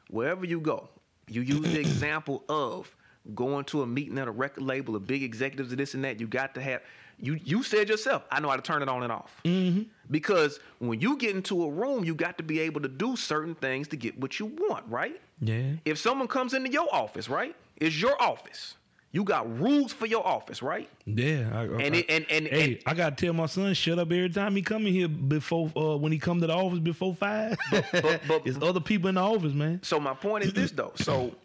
[0.10, 0.90] Wherever you go,
[1.28, 2.94] you use the example of
[3.34, 6.20] going to a meeting at a record label of big executives of this and that.
[6.20, 6.82] You got to have
[7.20, 9.40] you you said yourself, I know how to turn it on and off.
[9.46, 9.84] Mm-hmm.
[10.12, 13.56] Because when you get into a room, you got to be able to do certain
[13.56, 15.20] things to get what you want, right?
[15.40, 15.74] Yeah.
[15.86, 17.56] If someone comes into your office, right?
[17.78, 18.76] It's your office.
[19.14, 20.90] You got rules for your office, right?
[21.06, 24.00] Yeah, I, And I, it- and- and- hey, and- I gotta tell my son shut
[24.00, 26.80] up every time he come in here before uh, when he come to the office
[26.80, 27.56] before five.
[27.70, 29.80] but- but- There's other people in the office, man.
[29.84, 30.94] So my point is this though.
[30.96, 31.36] So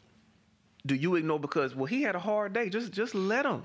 [0.87, 2.70] do you ignore because well he had a hard day?
[2.70, 3.62] Just just let him.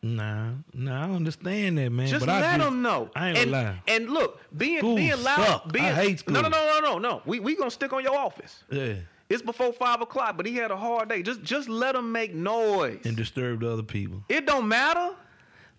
[0.00, 2.06] Nah, nah, I understand that, man.
[2.06, 3.10] Just but I let just- them know.
[3.16, 3.82] I ain't and, gonna lie.
[3.88, 5.62] And look, being School being loud, suck.
[5.66, 7.22] I being hate no no no no no no.
[7.26, 8.62] We we gonna stick on your office.
[8.70, 8.94] Yeah,
[9.30, 11.22] It's before five o'clock, but he had a hard day.
[11.22, 13.00] Just just let him make noise.
[13.04, 14.22] and disturb the other people.
[14.28, 15.10] It don't matter.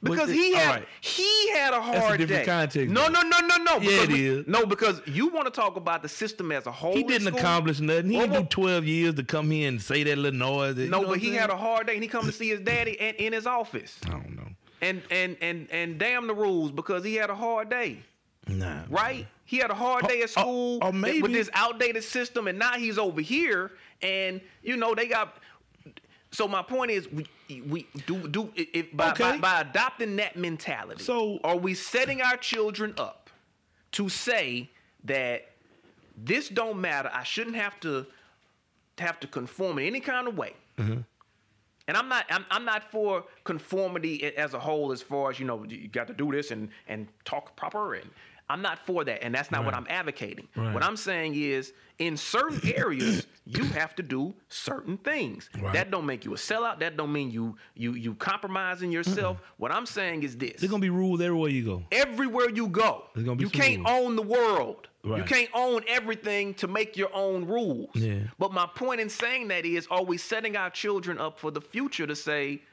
[0.04, 0.88] Because he had right.
[1.02, 2.46] he had a a hard different day.
[2.46, 3.78] context, No, no, no, no, no.
[3.80, 4.46] Yeah, it we- is.
[4.48, 6.94] No, because you want to talk about the system as a whole.
[6.94, 8.12] He didn't accomplish nothing.
[8.12, 10.76] He Well, didn't do 12 years to come here and say that little noise.
[10.76, 12.92] that- No, but he had a hard day, and he come to see his daddy
[12.92, 13.98] in, in his office.
[14.06, 14.48] I don't know.
[14.82, 18.00] And and and and damn the rules because he had a hard day,
[18.48, 18.82] Nah.
[18.90, 19.26] right?
[19.46, 22.58] He had a hard day at or- school or maybe- with this outdated system, and
[22.58, 25.38] now he's over here, and you know they got.
[26.32, 27.26] So my point is, we
[27.62, 29.32] we do do if by, Okay.
[29.34, 31.04] by by adopting that mentality.
[31.04, 33.30] So- are we setting our children up
[33.94, 34.70] to say
[35.06, 35.52] that
[36.18, 37.10] this don't matter?
[37.14, 38.06] I shouldn't have to
[38.98, 40.54] have to conform in any kind of way.
[40.80, 41.02] Mm-hmm.
[41.88, 45.46] And I'm not I'm, I'm not for conformity as a whole as far as you
[45.46, 48.10] know you got to do this and and talk proper and
[48.50, 50.48] I'm not for that and that's not what I'm advocating.
[50.56, 50.74] Right.
[50.74, 55.50] What I'm saying is in certain areas you have to do certain things.
[55.60, 55.74] Right.
[55.74, 56.80] That don't make you a sellout.
[56.80, 59.42] That don't mean you you you compromising yourself.
[59.58, 60.60] What I'm saying is this.
[60.60, 61.84] There's to be rules everywhere you go.
[61.92, 63.90] Everywhere you go, There's gonna be you can't rules.
[63.90, 64.88] own the world.
[65.04, 67.92] You can't own everything to make your own rules.
[67.94, 68.22] Yeah.
[68.40, 71.62] But my point in saying that is, are we setting our children up for the
[71.62, 72.64] future to say,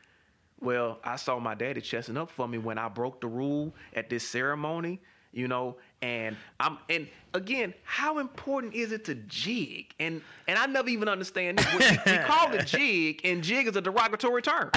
[0.59, 4.09] well, I saw my daddy chesting up for me when I broke the rule at
[4.09, 4.99] this ceremony,
[5.33, 9.95] you know, and I'm and again, how important is it to jig?
[10.01, 11.73] And and I never even understand this.
[12.07, 14.71] We, we call it jig, and jig is a derogatory term.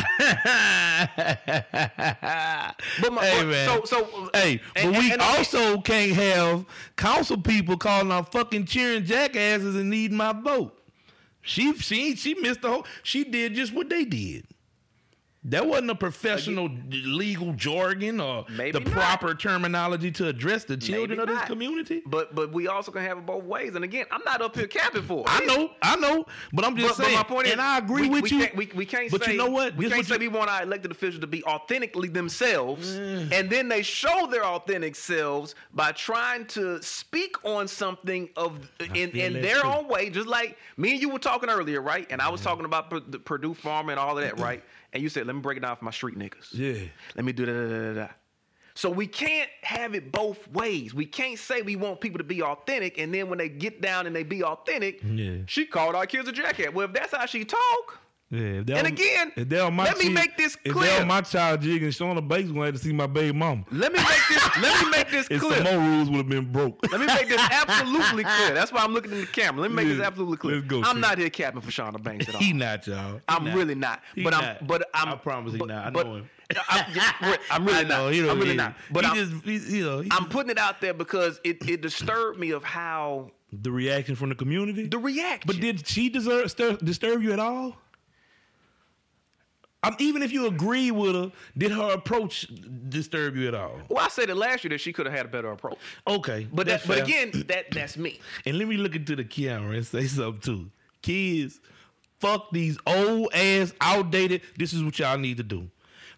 [3.02, 3.68] But my, hey but- man.
[3.68, 6.65] so so hey, and- but we and- and- also can't have
[6.96, 10.80] council people calling our fucking cheering jackasses and needing my vote.
[11.41, 12.86] She she she missed the whole.
[13.04, 14.46] She did just what they did.
[15.50, 18.92] That wasn't a professional legal jargon or Maybe the not.
[18.94, 21.46] proper terminology to address the children Maybe of this not.
[21.48, 22.02] community.
[22.06, 23.76] But but we also can have it both ways.
[23.76, 25.26] And again, I'm not up here capping for it.
[25.30, 27.18] I know, I know, but I'm just But, but saying.
[27.18, 28.40] my point is, and I agree we, with we you.
[28.44, 29.76] Can't, we, we can't but say, you know what?
[29.76, 33.50] We This can't say you- we want our elected officials to be authentically themselves, and
[33.50, 39.34] then they show their authentic selves by trying to speak on something of in, in
[39.42, 39.68] their too.
[39.68, 40.10] own way.
[40.10, 42.08] Just like me and you were talking earlier, right?
[42.10, 44.64] And I was talking about the Perdue Farm and all of that, right?
[44.96, 46.88] And you said, "Let me break it down for my street niggas." Yeah.
[47.16, 47.52] Let me do that.
[47.54, 48.14] Da, da, da, da.
[48.76, 50.94] So we can't have it both ways.
[50.94, 54.08] We can't say we want people to be authentic, and then when they get down
[54.08, 55.38] and they be authentic, Yeah.
[55.48, 56.74] she called our kids a jackass.
[56.74, 58.00] Well, if that's how she talk,
[58.32, 60.98] Yeah, if And again, if was my let me make this clear.
[60.98, 63.64] was my child jigging, Shauna Bates gonna have to see my baby mama.
[63.72, 64.58] let me make this.
[64.62, 65.40] let me make this clear.
[65.40, 66.80] some more rules would have been broke.
[66.92, 68.54] Let me make this absolutely clear.
[68.56, 69.62] That's why I'm looking in the camera.
[69.62, 70.62] Let me make this absolutely clear.
[70.62, 72.42] Go, I'm not here capping for Shauna Banks at all.
[72.42, 73.14] he not, y'all.
[73.14, 73.56] He I'm not.
[73.56, 74.02] really not.
[74.16, 74.42] He but I'm.
[74.44, 74.68] not.
[74.68, 75.10] But I'm.
[75.10, 75.86] I promise he but, not.
[75.86, 76.30] I but- know him.
[76.70, 78.14] I'm, yeah, I'm really know, not.
[78.14, 78.76] he I'm really not.
[78.92, 82.40] But he I'm, just, you know, I'm putting it out there because it, it disturbed
[82.40, 84.88] me of how the reaction from the community.
[84.88, 85.42] the reaction.
[85.48, 87.76] but did she deserve disturb you at all?
[89.86, 92.48] Um, even if you agree with her, did her approach
[92.89, 93.80] disturb you at all?
[93.89, 95.78] well, I said it last year that she could have had a better approach.
[96.08, 98.19] Okay, But that, but again, that that's me.
[98.45, 100.71] And let me look into the camera and say something too.
[101.02, 101.60] Kids,
[102.19, 104.41] fuck these old ass, outdated.
[104.58, 105.69] This is what y'all need to do.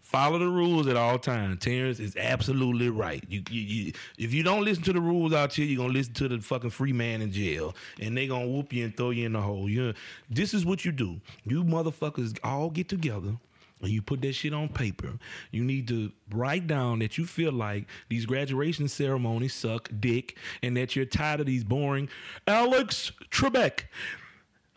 [0.01, 1.59] Follow the rules at all times.
[1.59, 3.21] Terrence is absolutely right.
[3.27, 6.13] You, you, you, if you don't listen to the rules out here, you're gonna listen
[6.13, 9.25] to the fucking free man in jail, and they gonna whoop you and throw you
[9.25, 9.69] in the hole.
[9.69, 9.93] You,
[10.29, 11.19] this is what you do.
[11.45, 13.35] You motherfuckers all get together.
[13.81, 15.13] And you put that shit on paper.
[15.51, 20.75] You need to write down that you feel like these graduation ceremonies suck dick and
[20.77, 22.09] that you're tired of these boring
[22.47, 23.81] Alex Trebek.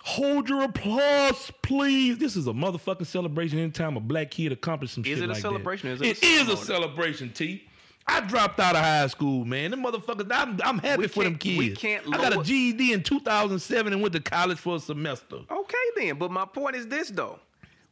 [0.03, 2.19] Hold your applause, please.
[2.19, 5.29] This is a motherfucking celebration anytime a black kid accomplishes some Is shit it like
[5.29, 5.37] that.
[5.39, 5.91] is it a celebration?
[6.03, 7.65] It is a celebration, T.
[8.07, 9.71] I dropped out of high school, man.
[9.71, 11.59] Them motherfuckers, I'm, I'm happy We for them kids.
[11.59, 15.37] we can't I got a GED in 2007 and went to college for a semester.
[15.51, 16.17] Okay, then.
[16.19, 17.39] But my point is this, though.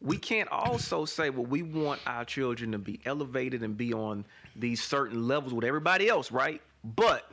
[0.01, 4.25] We can't also say, well, we want our children to be elevated and be on
[4.55, 6.63] these certain levels with everybody else, right?
[6.85, 7.31] But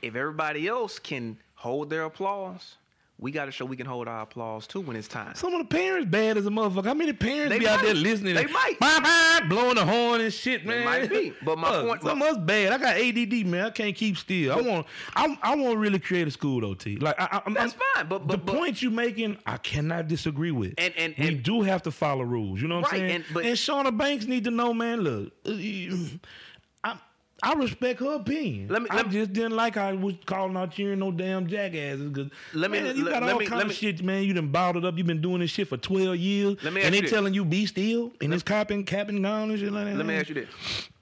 [0.00, 2.76] if everybody else can hold their applause,
[3.20, 5.34] we got to show we can hold our applause too when it's time.
[5.34, 6.86] Some of the parents bad as a motherfucker.
[6.86, 8.34] How many parents They be out there listening?
[8.34, 8.76] They and might.
[8.80, 10.84] bah, bah, blowing the horn and shit, man.
[10.86, 11.32] might be.
[11.44, 12.72] But my Look, point- some of us bad.
[12.72, 13.66] I got ADD, man.
[13.66, 14.52] I can't keep still.
[14.52, 16.96] I want, I, I want to really create a school though, T.
[16.96, 19.58] Like, I, I, I'm, That's I'm- fine, but- but- the but- point you making, I
[19.58, 20.74] cannot disagree with.
[20.78, 22.62] And- and- we and- do have to follow rules.
[22.62, 23.10] You know what I'm saying?
[23.16, 25.00] and- but- and Shauna Banks need to know, man.
[25.02, 26.96] Look, uh,
[27.42, 28.68] I, I respect her opinion.
[28.68, 31.10] Let me- I let me- just didn't like how I was calling out cheering no
[31.12, 32.14] damn jackasses.
[32.14, 34.24] Cause Let me- man, you got let all me- kind let of me- shit, man.
[34.24, 34.96] You done bottled up.
[34.98, 37.10] You've been doing this shit for twelve years, Let me and they this.
[37.10, 39.96] telling you be still, and it's capping, capping gone and shit like that.
[39.96, 40.34] Let me ask you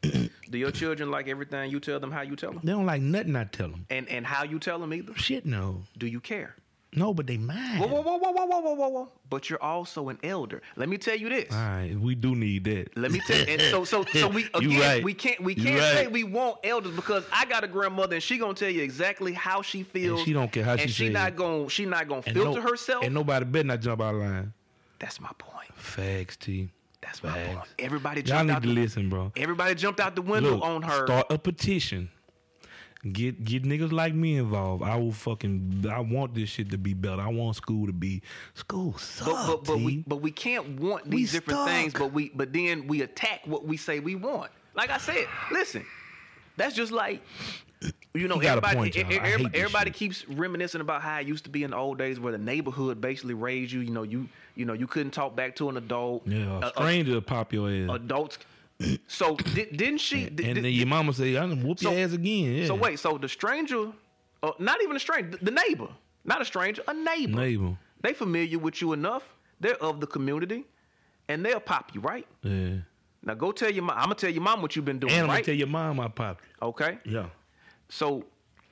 [0.03, 2.11] this: Do your children like everything you tell them?
[2.11, 2.61] How you tell them?
[2.65, 3.85] They don't like nothing I tell them.
[3.91, 5.15] And and how you tell them either?
[5.17, 6.55] Shit, no, Do you care?
[6.95, 7.79] No, but they mine.
[7.79, 10.63] Whoa, whoa, whoa, whoa, whoa, whoa, whoa, whoa, But you're also an elder.
[10.77, 11.53] Let me tell you this.
[11.53, 12.97] All right, we do need that.
[12.97, 13.45] Let me tell you.
[13.45, 15.05] And so, so, so we again, right.
[15.05, 15.95] we can't, we can't right.
[15.95, 19.35] say we want elders because I got a grandmother and she gonna tell you exactly
[19.35, 20.21] how she feels.
[20.21, 20.87] And she don't care how and she.
[20.87, 23.05] And she not gonna, she not gonna and filter no, herself.
[23.05, 24.53] And nobody better not jump out of line.
[24.99, 25.69] That's my point.
[25.75, 26.71] Facts, T.
[27.03, 27.37] That's Facts.
[27.37, 27.69] my point.
[27.79, 29.31] Everybody jumped Y'all need out to the, listen, bro.
[29.37, 31.07] Everybody jumped out the window Look, on her.
[31.07, 32.09] Start a petition
[33.13, 34.83] Get get niggas like me involved.
[34.83, 35.87] I will fucking.
[35.89, 37.23] I want this shit to be better.
[37.23, 38.23] I want school to be
[38.55, 38.99] school.
[38.99, 41.69] Suck, But but, but we but we can't want We these different stuck.
[41.69, 41.93] things.
[41.93, 44.51] But we but then we attack what we say we want.
[44.75, 45.87] Like I said, listen,
[46.57, 47.23] that's just like
[48.15, 49.05] you know You everybody point, John.
[49.05, 51.99] I hate everybody, everybody keeps reminiscing about how it used to be in the old
[51.99, 53.81] days where the neighborhood basically raised you.
[53.81, 56.27] You know you you know you couldn't talk back to an adult.
[56.27, 57.91] yeah, a stranger will pop your ass.
[57.93, 58.39] adults.
[59.09, 60.25] So di- didn't she?
[60.27, 62.67] and di- then your mama say, "I'm gonna whoop So- your ass again." Yeah.
[62.67, 63.91] So wait, so the stranger,
[64.43, 65.89] uh, not even a stranger, the neighbor,
[66.25, 67.37] not a stranger, a neighbor.
[67.41, 67.77] neighbor.
[68.03, 69.25] They familiar with you enough.
[69.61, 70.65] They're of the community,
[71.29, 72.27] and they'll pop you right.
[72.43, 72.77] Yeah.
[73.25, 73.97] Now go tell your mom.
[73.99, 75.35] I'm gonna tell your mom what you've been doing, And I'm right?
[75.39, 76.45] gonna tell your mom I popped.
[76.63, 76.69] You.
[76.69, 76.99] Okay.
[77.05, 77.27] Yeah.
[77.89, 78.25] So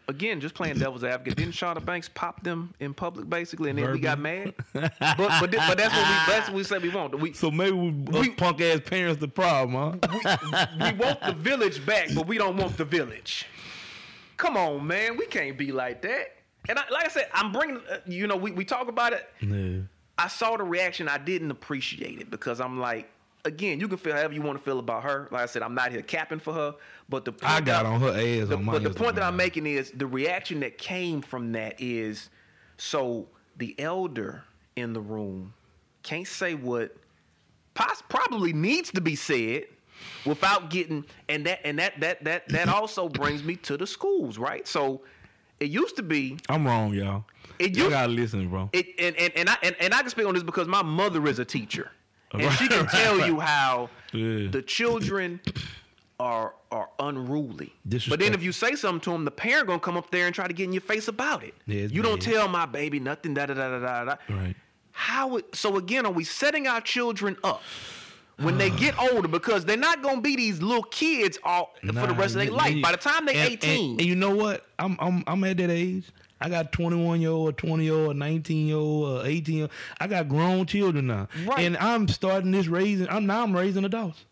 [0.08, 1.36] again, just playing devil's advocate.
[1.36, 4.54] Didn't Shauna Banks pop them in public basically, and then we got mad?
[4.72, 7.18] but but, but that's what we that's what we said we want.
[7.18, 10.36] We So maybe we, We- punk ass parents the problem, huh?
[10.80, 13.46] we want the village back, but we don't want the village.
[14.36, 15.16] Come on, man.
[15.16, 16.32] We can't be like that.
[16.68, 17.80] And I, like I said, I'm bringing.
[17.90, 19.26] Uh, you know, we, we talk about it.
[19.40, 19.80] yeah.
[20.18, 21.08] I saw the reaction.
[21.08, 23.08] I didn't appreciate it because I'm like,
[23.46, 25.28] again, you can feel however you want to feel about her.
[25.30, 26.74] Like I said, I'm not here capping for her,
[27.08, 29.24] but the point I got that- on her ass the, on but the point that
[29.24, 32.28] I'm making is the reaction that came from that is
[32.76, 35.54] so the elder in the room
[36.02, 36.94] can't say what
[37.74, 39.64] pos- probably needs to be said
[40.26, 44.36] without getting and that and that that that that also brings me to the schools,
[44.38, 44.66] right?
[44.68, 45.00] So
[45.60, 47.24] it used to be I'm wrong, y'all.
[47.58, 48.68] It you gotta listen, bro.
[48.74, 51.26] it, and, and, and, I, and, and I can speak on this because my mother
[51.26, 51.90] is a teacher.
[52.36, 53.26] And Right, she can tell right.
[53.26, 54.48] you how Yeah.
[54.50, 55.40] the children
[56.18, 57.72] are are unruly.
[58.08, 60.34] But then if you say something to them, the parent gonna come up there and
[60.34, 61.54] try to get in your face about it.
[61.66, 64.16] Yeah, you don't tell my baby nothing, da da da da da.
[64.28, 64.54] Right.
[64.92, 67.62] How it, so again are we setting our children up
[68.38, 72.14] when they get older because they're not gonna be these little kids all for the
[72.14, 72.80] rest of their life.
[72.82, 74.66] By the time they're and- 18, And, and you know what?
[74.78, 76.04] I'm I'm I'm at that age.
[76.40, 79.70] I got 21 year old, 20 year old, 19 year old, 18 year old.
[80.00, 81.28] I got grown children now.
[81.46, 81.60] Right.
[81.60, 83.08] And I'm starting this raising.
[83.08, 84.24] I'm now I'm raising adults.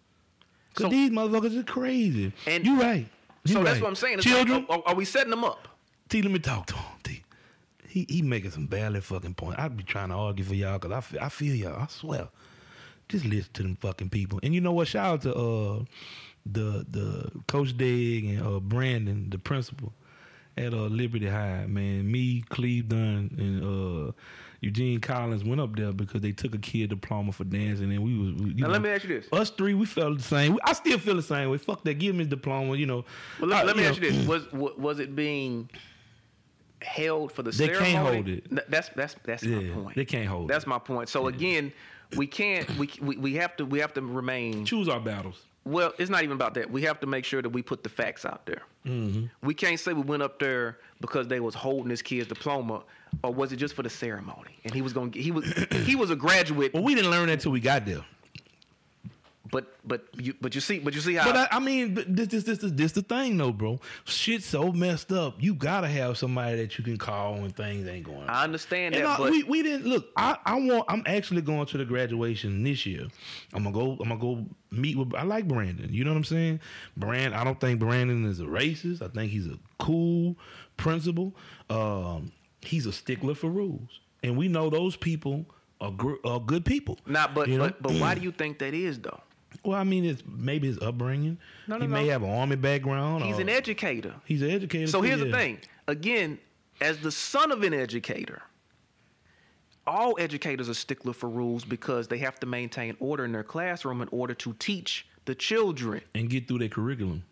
[0.75, 2.33] Cause So- these motherfuckers are crazy.
[2.47, 3.07] And- you right.
[3.47, 4.19] You so that's what I'm saying.
[4.19, 5.69] It's Children, like, are, are we setting them up?
[6.09, 6.85] T, let me talk to him.
[7.03, 7.23] T.
[7.87, 9.59] He he making some valid fucking point.
[9.59, 11.83] I'd be trying to argue for y'all because I feel, I feel y'all.
[11.83, 12.29] I swear.
[13.11, 14.41] Just listen to them fucking people.
[14.43, 14.89] And you know what?
[14.89, 15.85] Shout out to uh
[16.47, 19.93] the the Coach Dig and uh Brandon, the principal
[20.57, 21.67] at uh Liberty High.
[21.67, 24.13] Man, me, Cleve Dunn, and uh
[24.61, 28.17] Eugene Collins went up there because they took a kid diploma for dancing, and we
[28.19, 28.33] was.
[28.35, 29.29] We, Now know, let me ask you this.
[29.31, 30.59] Us three, we felt the same.
[30.65, 31.59] I still feel the same way.
[31.59, 31.95] Fuck that.
[31.95, 32.75] Give him his diploma.
[32.77, 33.05] You know.
[33.41, 35.69] Well, let, I- let me know, ask you this: was was it being
[36.81, 37.79] held for the ceremony?
[37.79, 38.71] They can't hold it.
[38.71, 39.97] That's that's that's my point.
[39.97, 40.53] they can't hold it.
[40.53, 40.69] That's it.
[40.69, 41.09] my point.
[41.11, 41.73] So again,
[42.17, 42.69] we can't.
[42.79, 44.65] We, we we have to we have to remain.
[44.65, 45.43] choose our battles.
[45.65, 46.71] Well, it's not even about that.
[46.71, 48.63] We have to make sure that we put the facts out there.
[48.87, 49.27] Mm-hmm.
[49.47, 52.83] We can't say we went up there because they was holding this kid's diploma,
[53.23, 54.59] or was it just for the ceremony?
[54.65, 55.13] And he was going.
[55.13, 55.45] to He was
[55.85, 58.05] he was a graduate, Well, we didn't learn that until we got there.
[59.51, 62.15] but but you but you see but you see how But I, I mean, but
[62.15, 63.79] this, this, this, this, this the thing, though, bro.
[64.05, 65.37] Shit's so messed up.
[65.43, 68.29] You gotta have somebody that you can call when things ain't going.
[68.29, 70.09] I understand And that, I- but we, we didn't look.
[70.17, 70.85] I, I want.
[70.89, 73.07] I'm actually going to the graduation this year.
[73.53, 73.93] I'm gonna go.
[74.01, 74.45] I'm gonna go
[74.77, 75.15] meet with.
[75.15, 75.93] I like Brandon.
[75.93, 76.61] You know what I'm saying?
[76.97, 77.35] Brand.
[77.35, 79.03] I don't think Brandon is a racist.
[79.03, 80.37] I think he's a cool
[80.77, 81.35] principal.
[81.71, 85.47] Um, he's a stickler for rules, and we know those people
[85.81, 86.99] are, gr- are good people.
[87.07, 87.65] not but you know?
[87.65, 89.21] but but why do you think that is though?
[89.65, 91.39] Well, I mean, it's maybe his upbringing.
[91.69, 92.13] No, no, he may no.
[92.13, 93.25] have an army background.
[93.25, 94.15] He's or- an educator.
[94.25, 94.89] He's an educator.
[94.89, 95.59] So too, here's the thing.
[95.87, 96.39] Again,
[96.81, 98.43] as the son of an educator,
[99.87, 104.01] all educators are stickler for rules because they have to maintain order in their classroom
[104.03, 106.01] in order to teach the children.
[106.15, 107.23] And get through their curriculum.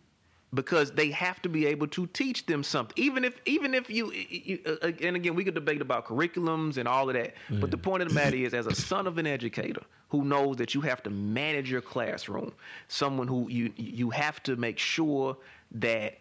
[0.55, 2.93] because they have to be able to teach them something.
[2.97, 6.87] Even if even if you, you uh, and again we could debate about curriculums and
[6.87, 9.27] all of that but the point of the matter is as a son of an
[9.27, 12.53] educator who knows that you have to manage your classroom
[12.89, 15.37] someone who you you have to make sure
[15.71, 16.19] that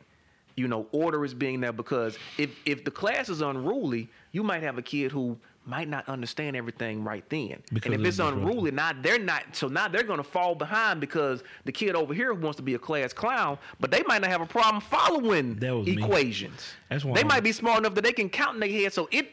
[0.55, 4.63] you know order is being there because if if the class is unruly you might
[4.63, 7.61] have a kid who might not understand everything right then.
[7.71, 10.99] Because and if it's unruly now they're not so now they're going to fall behind
[10.99, 14.31] because the kid over here wants to be a class clown but they might not
[14.31, 15.93] have a problem following was me.
[16.03, 16.73] equations.
[16.89, 18.91] That's why they I'm- might be smart enough that they can count in their head
[18.93, 19.29] so it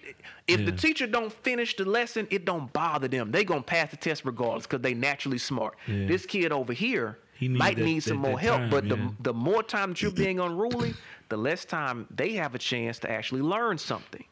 [0.47, 3.31] if the teacher don't finish the lesson it don't bother them.
[3.31, 5.77] They going to pass the test regardless because they naturally smart.
[5.87, 6.07] Yeah.
[6.07, 8.71] this kid over here He need might that- need some that- more that help time,
[8.71, 8.97] but yeah.
[8.97, 10.95] the the more time that you're being unruly
[11.31, 14.25] the less time they have a chance to actually learn something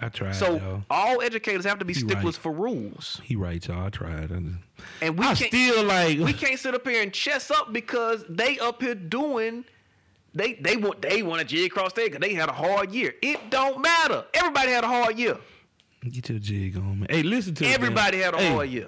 [0.00, 0.32] I tried.
[0.36, 0.84] so y'all.
[0.90, 2.34] all educators have to be He sticklers right.
[2.36, 3.86] for rules He right, y'all.
[3.86, 4.30] I tried.
[4.32, 4.42] I, just-
[5.02, 6.18] and we I can't still like.
[6.18, 9.64] we can't sit up here and chess up because they up here doing
[10.34, 13.14] they they want they want a J across there because they had a hard year.
[13.22, 14.24] It don't matter.
[14.34, 15.36] Everybody had a hard year.
[16.08, 17.08] Get your jig on, man.
[17.10, 17.66] Hey, listen to.
[17.66, 18.86] Everybody had a Hey, hard year.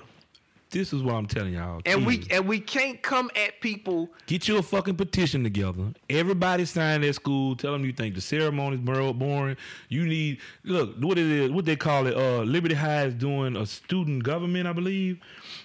[0.70, 1.80] This is what I'm telling y'all.
[1.84, 4.08] And we and we can't come at people.
[4.26, 5.92] Get you a fucking petition together.
[6.08, 7.56] Everybody sign at school.
[7.56, 9.56] Tell them you think the ceremony's bor- boring.
[9.88, 11.50] You need look what it is.
[11.50, 12.16] What they call it.
[12.16, 15.18] Uh, Liberty High is doing a student government, I believe.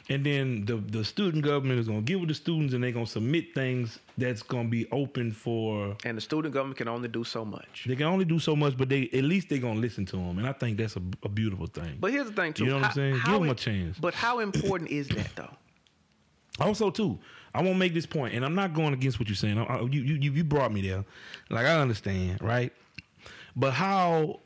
[0.10, 3.06] And then the the student government is gonna get with the students, and they're gonna
[3.06, 5.96] submit things that's gonna be open for.
[6.06, 7.86] And the student government can only do so much.
[7.88, 10.38] They can only do so much, but they at least they're gonna listen to them,
[10.38, 11.98] and I think that's a, a beautiful thing.
[12.00, 12.66] But here's the thing too.
[12.66, 13.14] You know what I'm saying?
[13.14, 13.98] Give how 'em a chance.
[14.00, 15.50] But how important is that though?
[16.58, 17.20] Also, too,
[17.54, 19.58] I won't make this point, and I'm not going against what you're saying.
[19.60, 21.04] I, I- you, you, you brought me there,
[21.50, 22.72] like I understand, right?
[23.58, 24.40] But how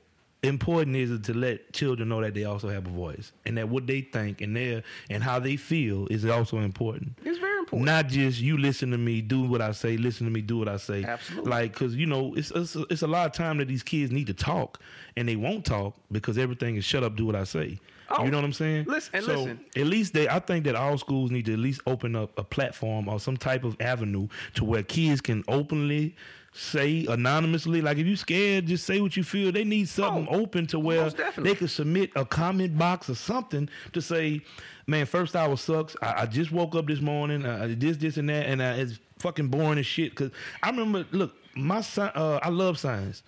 [0.43, 3.87] important is to let children know that they also have a voice, and that what
[3.87, 7.17] they think and their and how they feel is also important.
[7.25, 7.85] It's very important.
[7.85, 10.67] Not just you listen to me, do what I say, listen to me, do what
[10.67, 11.03] I say.
[11.03, 11.49] Absolutely.
[11.49, 14.27] Like, cause you know, it's it's, it's a lot of time that these kids need
[14.27, 14.79] to talk,
[15.17, 17.79] and they won't talk because everything is shut up, do what I say.
[18.11, 18.85] Oh, you know what I'm saying?
[18.85, 19.59] listen- and so listen.
[19.75, 22.43] at least they, I think that all schools need to at least open up a
[22.43, 26.15] platform or some type of avenue to where kids can openly
[26.59, 27.81] say anonymously.
[27.81, 29.51] Like if you scared, just say what you feel.
[29.51, 33.69] They need something Oh, open to where they could submit a comment box or something
[33.93, 34.41] to say,
[34.87, 35.95] "Man, first hour sucks.
[36.01, 37.45] I, I just woke up this morning.
[37.45, 40.31] Uh, this, this, and that, and uh, it's fucking boring as shit." Because
[40.61, 43.23] I remember, look, my son, uh, I love science.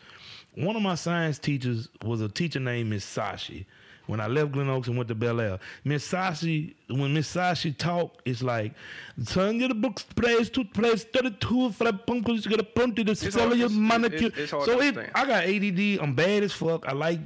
[0.55, 3.65] One of my science teachers was a teacher named Miss Sashi.
[4.11, 8.21] When I left Glen Oaks and went to Belaire, Miss Sashi, when Miss Sashi talk,
[8.25, 8.73] it's like,
[9.25, 13.55] turn your books, place to place, thirty-two for the punkers, get a punt hard- sell
[13.55, 14.27] your manicure.
[14.27, 14.97] it's- it's hard so it.
[15.15, 15.99] I got ADD.
[16.01, 16.85] I'm bad as fuck.
[16.89, 17.21] I like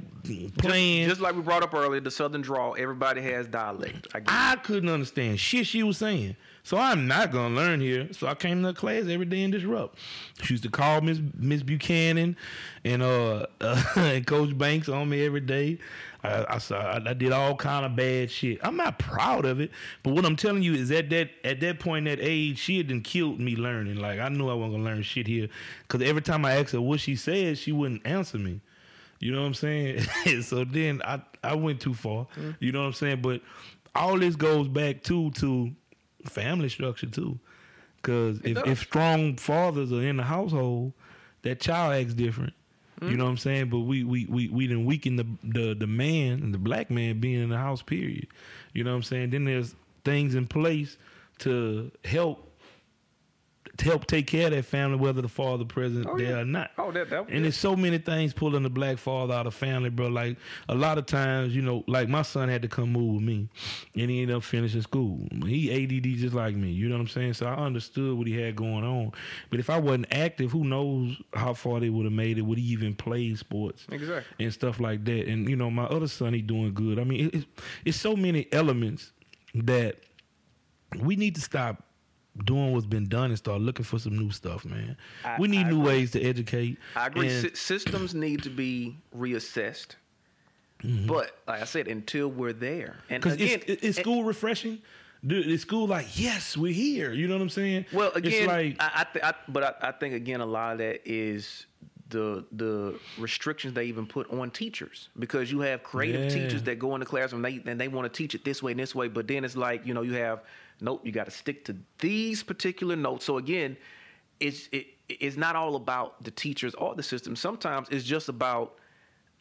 [0.58, 1.08] playing.
[1.08, 2.74] Just like we brought up earlier, the Southern draw.
[2.74, 4.06] Everybody has dialect.
[4.14, 4.20] I.
[4.52, 6.36] I couldn't understand shit she was saying.
[6.62, 8.12] So I'm not gonna learn here.
[8.12, 9.98] So I came to class every day and disrupt.
[10.42, 12.36] She used to call Miss Miss Buchanan
[12.84, 13.46] and uh,
[13.96, 15.78] and Coach Banks on me every day.
[16.26, 18.58] I, I saw I, did all kind of bad shit.
[18.62, 19.70] I'm not proud of it,
[20.02, 22.88] but what I'm telling you is at that at that point, that age, she had
[22.88, 23.96] done killed me learning.
[23.96, 25.48] Like I knew I wasn't gonna learn shit here,
[25.82, 28.60] because every time I asked her what she said, she wouldn't answer me.
[29.20, 30.00] You know what I'm saying?
[30.42, 32.26] so then I I went too far.
[32.36, 32.50] Mm-hmm.
[32.60, 33.22] You know what I'm saying?
[33.22, 33.40] But
[33.94, 35.72] all this goes back to to
[36.24, 37.38] family structure too.
[38.02, 40.92] Cause if, if strong fathers are in the household,
[41.42, 42.52] that child acts different.
[43.02, 43.68] You know what I'm saying?
[43.68, 47.42] But we we we we didn't weaken the the the man the black man being
[47.42, 47.82] in the house.
[47.82, 48.26] Period.
[48.72, 49.30] You know what I'm saying?
[49.30, 49.74] Then there's
[50.04, 50.96] things in place
[51.40, 52.45] to help
[53.80, 56.38] help take care of that family, whether the father present Oh, there yeah.
[56.40, 56.70] or not.
[56.78, 59.90] Oh, that- that- and there's so many things pulling the black father out of family,
[59.90, 60.08] bro.
[60.08, 60.36] Like
[60.68, 63.48] a lot of times, you know, like my son had to come move with me,
[63.94, 65.26] and he ended up finishing school.
[65.46, 66.70] He ADD just like me.
[66.70, 67.34] You know what I'm saying?
[67.34, 69.12] So I understood what he had going on.
[69.50, 72.42] But if I wasn't active, who knows how far they would have made it?
[72.42, 73.86] Would he even play sports?
[73.90, 74.44] Exactly.
[74.44, 75.26] and stuff like that.
[75.28, 76.98] And you know, my other son, he doing good.
[76.98, 77.46] I mean, it, it's,
[77.84, 79.12] it's so many elements
[79.54, 79.96] that
[81.00, 81.82] we need to stop
[82.44, 84.96] doing what's been done and start looking for some new stuff, man.
[85.24, 85.92] I- we need I new agree.
[85.94, 86.78] ways to educate.
[86.94, 87.28] I agree.
[87.28, 89.96] And- Sy- systems need to be reassessed.
[90.82, 91.06] Mm-hmm.
[91.06, 94.82] But like I said, until we're there, and again, is, is school refreshing?
[95.26, 97.12] Dude, is school like, yes, we're here.
[97.12, 97.86] You know what I'm saying?
[97.92, 100.72] Well, it's again, like, I, I, th- I but I, I think again a lot
[100.72, 101.64] of that is
[102.10, 106.28] the the restrictions they even put on teachers because you have creative Yeah.
[106.42, 108.72] teachers that go in the classroom they and they want to teach it this way
[108.72, 110.40] and this way, but then it's like you know you have
[110.80, 113.24] nope you got to stick to these particular notes.
[113.24, 113.76] So again,
[114.40, 117.36] it's it, it's not all about the teachers or the system.
[117.36, 118.78] Sometimes it's just about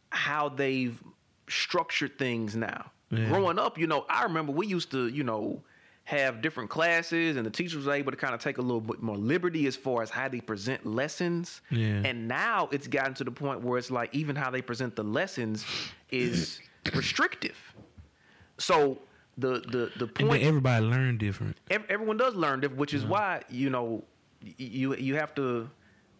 [0.10, 1.02] how they've
[1.48, 2.92] structured things now.
[3.12, 3.28] Yeah.
[3.30, 5.62] growing up, you know, I remember we used to, you know,
[6.06, 9.02] have different classes, and the teachers were able to kind of take a little bit
[9.02, 11.62] more liberty as far as how they present lessons.
[11.72, 12.02] Yeah.
[12.06, 15.04] And now it's gotten to the point where it's like even how they present the
[15.04, 15.66] lessons
[16.12, 16.60] is
[16.94, 17.58] restrictive.
[18.60, 19.00] So
[19.38, 21.58] the the the point everybody learn different.
[21.70, 24.04] ev- everyone does learn different, which is why you know
[24.58, 25.70] you you have to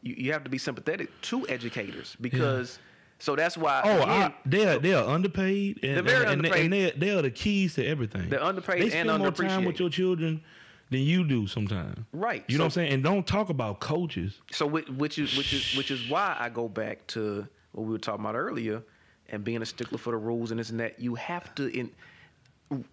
[0.02, 2.80] you, you have to be sympathetic to educators because
[3.20, 5.80] so that's why Oh, again, I, they're they're underpaid.
[5.84, 6.64] And, They're very and, underpaid.
[6.66, 8.30] And they're, they're the keys to everything.
[8.30, 10.42] They're underpaid They spend more time with your children
[10.90, 12.06] than you do sometimes.
[12.12, 12.44] Right.
[12.48, 12.94] You know what I'm saying?
[12.94, 14.42] And don't talk about coaches.
[14.52, 17.92] so which, which is which is which is why I go back to what we
[17.92, 18.84] were talking about earlier
[19.30, 21.00] and being a stickler for the rules and this and that.
[21.00, 21.92] You have to in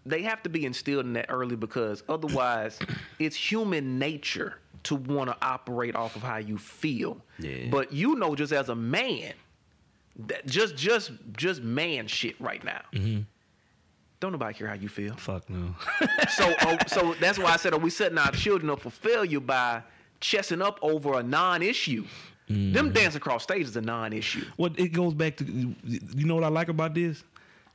[0.05, 2.79] they have to be instilled in that early because otherwise
[3.19, 7.19] it's human nature to want to operate off of how you feel.
[7.39, 7.69] Yeah.
[7.71, 9.33] But you know just as a man
[10.27, 12.83] that just just just man shit right now.
[12.93, 13.23] Mm-hmm.
[14.21, 15.15] Don't nobody care how you feel.
[15.17, 15.75] Fuck no.
[16.31, 19.41] So, oh, so that's why I said, are we setting our children up for failure
[19.41, 19.83] by
[20.21, 22.05] chessing up over a non-issue?
[22.49, 22.73] Mm-hmm.
[22.73, 24.45] Them dance across stage is a non-issue.
[24.57, 25.75] well, it goes back to you
[26.25, 27.25] know what I like about this?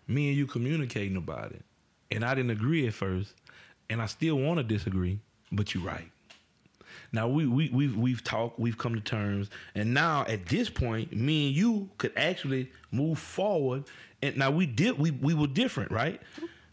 [0.07, 1.65] Me and you communicating about it.
[2.11, 3.33] And I didn't agree at first,
[3.89, 5.19] and I still want to disagree,
[5.51, 6.09] but you're right.
[7.11, 11.13] Now we we we've we've talked, we've come to terms, and now at this point,
[11.15, 13.85] me and you could actually move forward.
[14.21, 16.21] And now we did we we were different, right?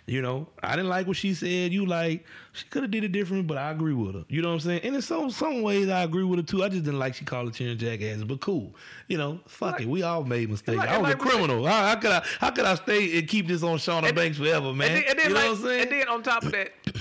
[0.06, 1.72] You know, I didn't like what she said.
[1.72, 4.24] You like she could have did it different, but I agree with her.
[4.28, 4.80] You know what I'm saying?
[4.84, 6.62] And in some some ways, I agree with her too.
[6.62, 8.74] I just didn't like she called her cheering jackasses, but cool.
[9.08, 9.88] You know, fuck it.
[9.88, 10.76] We all made mistakes.
[10.76, 11.64] like- I was like a criminal.
[11.66, 14.36] How, how could I how could I stay and keep this on Shauna And- Banks
[14.36, 14.88] forever, man?
[14.90, 15.82] And then, and then you know like- what I'm saying?
[15.84, 16.72] and then on top of that,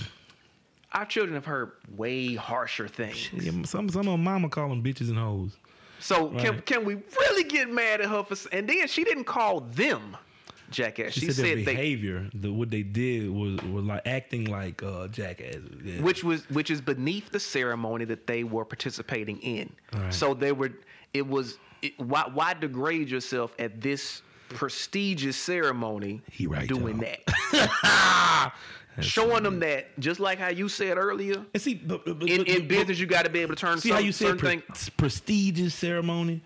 [0.93, 3.29] our children have heard way harsher things.
[3.33, 5.57] Yeah, some some of mama call them bitches and hoes.
[5.99, 6.65] So can Right.
[6.65, 8.37] can we really get mad at her for?
[8.55, 10.15] And then she didn't call them
[10.73, 11.13] jackass.
[11.13, 14.45] She, She, said, said, their they, behavior, the, what they did was was like acting
[14.45, 15.69] like uh, jackasses.
[15.83, 16.01] Yeah.
[16.01, 19.71] which was which is beneath the ceremony that they were participating in.
[19.93, 20.13] Right.
[20.13, 20.71] So they were.
[21.13, 21.57] It was.
[21.81, 26.21] It, why why degrade yourself at this prestigious ceremony?
[26.31, 27.15] He right, doing y'all.
[27.51, 28.53] that.
[28.99, 32.45] Showing them that, just like how you said earlier, and see, but, but, but, in,
[32.45, 34.61] in business you got to be able to turn see some, how you said pre-
[34.97, 36.43] prestigious ceremony.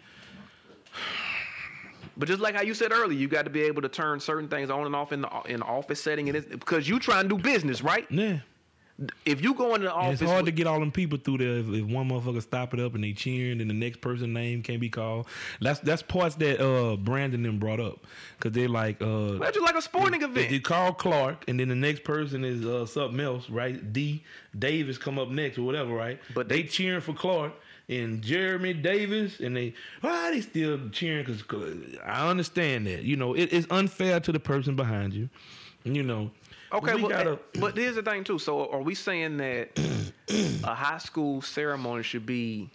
[2.17, 4.49] But just like how you said earlier, you got to be able to turn certain
[4.49, 7.29] things on and off in the in the office setting, and it's, because you trying
[7.29, 8.05] to do business, right?
[8.09, 8.39] Yeah.
[9.25, 11.37] If you go into the And office, it's hard to get all them people through
[11.37, 14.33] there if, if one motherfucker stop it up and they cheering and the next person
[14.33, 15.27] name can't be called.
[15.61, 17.99] That's that's parts that uh Brandon then brought up
[18.39, 20.49] because they're like uh that's just like a sporting event.
[20.49, 23.93] you call Clark and then the next person is uh, something else, right?
[23.93, 24.23] D
[24.57, 26.19] Davis come up next or whatever, right?
[26.33, 27.53] But they they- cheering for Clark
[27.89, 31.25] and Jeremy Davis, and they why they still cheering?
[31.25, 35.29] Because I understand that you know it, it's unfair to the person behind you,
[35.83, 36.31] you know.
[36.73, 38.39] Okay, we but, gotta- eh, but here's the thing too.
[38.39, 39.69] So are we saying that
[40.63, 42.69] a high school ceremony should be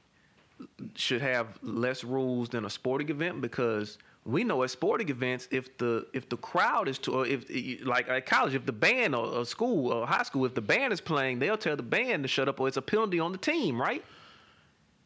[0.94, 3.42] should have less rules than a sporting event?
[3.42, 7.44] Because we know at sporting events, if the if the crowd is to, or if
[7.50, 10.62] eh, like at college, if the band or, or school or high school, if the
[10.62, 13.32] band is playing, they'll tell the band to shut up, or it's a penalty on
[13.32, 14.02] the team, right?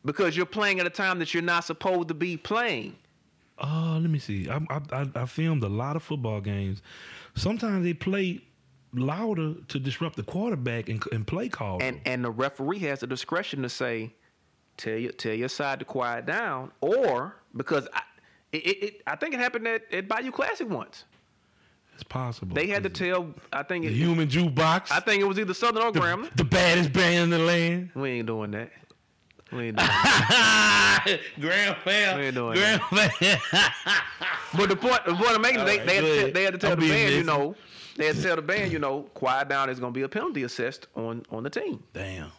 [0.06, 2.96] Because you're playing at a time that you're not supposed to be playing.
[3.58, 4.48] Oh, let me see.
[4.48, 6.80] I, I I I filmed a lot of football games.
[7.34, 8.40] Sometimes they play
[8.94, 11.82] louder to disrupt the quarterback and, and play call.
[11.82, 14.12] and and the referee has the discretion to say,
[14.76, 18.02] tell your tell your side to quiet down, or because I,
[18.52, 21.04] it, it, I think it happened at, at Bayou Classic once.
[21.94, 22.54] it's possible.
[22.54, 23.34] They had to tell.
[23.52, 24.92] I think the it, human jukebox.
[24.92, 26.34] I think it was either Southern or Grambling.
[26.36, 27.90] the baddest band in the land.
[27.94, 28.70] We ain't doing that.
[29.52, 29.88] We ain't doing.
[31.40, 32.18] Gram Fam.
[32.18, 33.38] We ain't doing Gram Fam.
[34.56, 36.52] But the point, the point I'm making, they, Alright, they, had to tell, they had
[36.54, 37.54] to tell I'm the band, you know,
[37.96, 39.68] they had to tell the band, you know, quiet down.
[39.68, 41.82] There's going to be a penalty assessed on on the team.
[41.92, 42.30] Damn.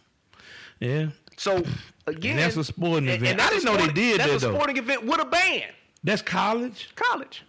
[0.80, 1.08] Yeah.
[1.38, 1.64] So
[2.08, 3.32] again, that's a sporting and- event.
[3.32, 4.54] and that's I a didn't know they sporting- did That's that, a though.
[4.56, 5.72] sporting event with a band,
[6.04, 6.90] That's college.
[6.96, 7.44] college.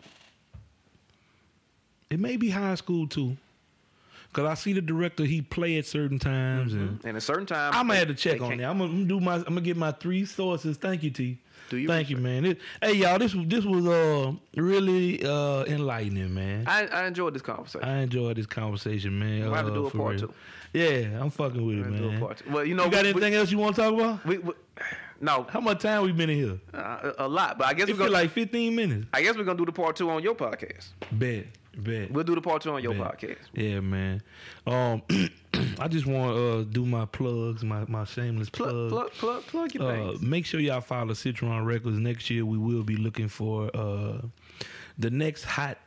[2.11, 3.37] It may be high school too.
[4.33, 7.75] Cause I see the director, he play at certain times, and And at certain times,
[7.77, 8.65] I'm gonna have to check on that.
[8.65, 9.37] I'm gonna, do my.
[9.37, 10.77] I'm gonna get my three sources.
[10.77, 11.39] Thank you, T.
[11.71, 12.45] Do your Thank you, man.
[12.45, 16.65] It- hey, y'all, this was this was uh really uh enlightening, man.
[16.67, 17.87] I, I, enjoyed this conversation.
[17.89, 19.41] I enjoyed this conversation, man.
[19.43, 20.29] We'll have to uh, do a part real.
[20.29, 20.35] two.
[20.73, 22.21] Yeah, I'm fucking with it, We'll do a man.
[22.21, 22.51] part two.
[22.51, 24.25] Well, you know, You got we- anything else you want to talk about?
[24.25, 24.53] We, we,
[25.21, 26.59] no, How much time we been in here?
[26.75, 27.59] uh, a lot.
[27.59, 28.13] But I guess It we're gonna.
[28.13, 29.07] like 15 minutes.
[29.13, 30.89] I guess we're gonna do the part two on your podcast.
[31.13, 31.47] Bet,
[31.79, 32.11] bet.
[32.11, 33.19] We'll do the part two on your Bet.
[33.21, 33.39] podcast.
[33.55, 34.23] Yeah, man.
[34.67, 35.03] Um,
[35.81, 38.91] I just want to uh, do my plugs, my my shameless Plug, plug.
[38.91, 40.23] plug, plug, plug your Uh, things.
[40.23, 41.99] make sure y'all follow Citron Records.
[41.99, 44.21] Next year, we will be looking for uh,
[44.99, 45.79] the next hot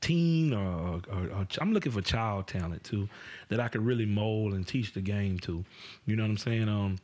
[0.00, 3.08] teen or, or, or I'm looking for child talent too
[3.48, 5.64] that I could really mold and teach the game to.
[6.06, 6.68] You know what I'm saying?
[6.68, 6.96] Um,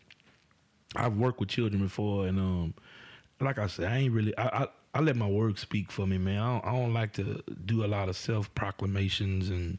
[0.96, 2.74] I've worked with children before, and um,
[3.40, 4.36] like I said, I ain't really.
[4.38, 4.66] I, I,
[4.99, 6.42] I let my work speak for me, man.
[6.42, 9.78] I don't, I don't like to do a lot of self proclamations and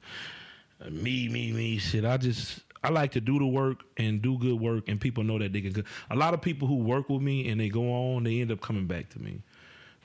[0.89, 2.05] me, me, me shit.
[2.05, 5.37] I just I like to do the work and do good work, and people know
[5.37, 5.83] that they can.
[6.09, 8.61] A lot of people who work with me and they go on, they end up
[8.61, 9.41] coming back to me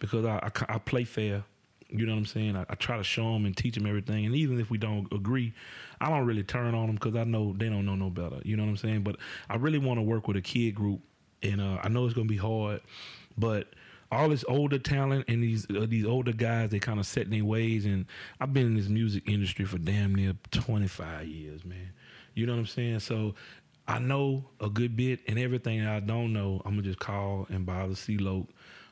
[0.00, 1.44] because I, I, I play fair.
[1.90, 2.56] You know what I'm saying?
[2.56, 5.06] I, I, try to show them and teach them everything, and even if we don't
[5.12, 5.52] agree,
[6.00, 8.40] I don't really turn on them because I know they don't know no better.
[8.42, 9.04] You know what I'm saying?
[9.04, 11.02] But I really want to work with a kid group,
[11.40, 12.80] and uh, I know it's gonna be hard,
[13.38, 13.68] but
[14.10, 17.44] all this older talent and these uh, these older guys, they kind of set their
[17.44, 17.84] ways.
[17.84, 18.06] And
[18.40, 21.92] I've been in this music industry for damn near 25 years, man.
[22.34, 23.00] You know what I'm saying?
[23.00, 23.34] So
[23.86, 27.66] I know a good bit, and everything I don't know, I'm gonna just call and
[27.66, 28.46] bother C-Loc,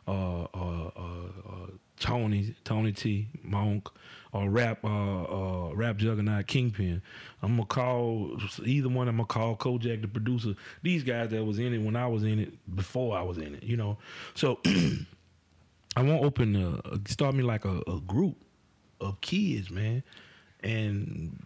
[0.07, 1.67] uh, uh, uh, uh,
[1.99, 3.89] Tony, Tony T, Monk,
[4.33, 7.03] or rap, uh, uh, rap juggernaut Kingpin.
[7.43, 9.09] I'm gonna call either one.
[9.09, 10.55] I'm gonna call Kojak, the producer.
[10.83, 13.55] These guys that was in it when I was in it, before I was in
[13.55, 13.99] it, you know.
[14.35, 14.61] So
[15.97, 18.37] I want open, a, start me like a, a group
[19.01, 20.03] of kids, man,
[20.61, 21.45] and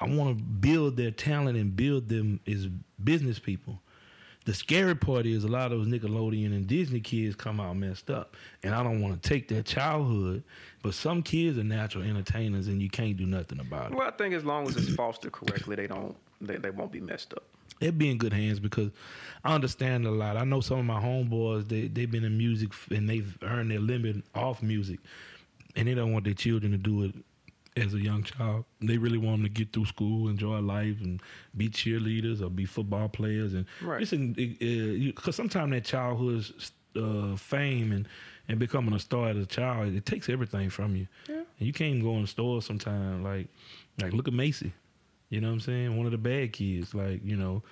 [0.00, 2.66] I want to build their talent and build them as
[3.02, 3.80] business people.
[4.48, 8.08] The scary part is a lot of those Nickelodeon and Disney kids come out messed
[8.08, 10.42] up, and I don't want to take their childhood.
[10.82, 13.98] But some kids are natural entertainers, and you can't do nothing about it.
[13.98, 16.98] Well, I think as long as it's fostered correctly, they don't they, they won't be
[16.98, 17.44] messed up.
[17.78, 18.90] They'll be in good hands because
[19.44, 20.38] I understand a lot.
[20.38, 23.80] I know some of my homeboys they they've been in music and they've earned their
[23.80, 25.00] limit off music,
[25.76, 27.14] and they don't want their children to do it
[27.86, 28.64] as a young child.
[28.80, 31.20] They really want them to get through school, enjoy life, and
[31.56, 33.54] be cheerleaders or be football players.
[33.54, 34.00] And right.
[34.00, 36.44] listen, because sometimes that childhood
[36.96, 38.08] uh, fame and
[38.48, 41.06] and becoming a star as a child, it takes everything from you.
[41.28, 41.36] Yeah.
[41.36, 43.22] And you can't even go in the store sometimes.
[43.22, 43.46] Like,
[44.00, 44.72] like look at Macy.
[45.28, 45.96] You know what I'm saying?
[45.96, 46.94] One of the bad kids.
[46.94, 47.62] Like, you know,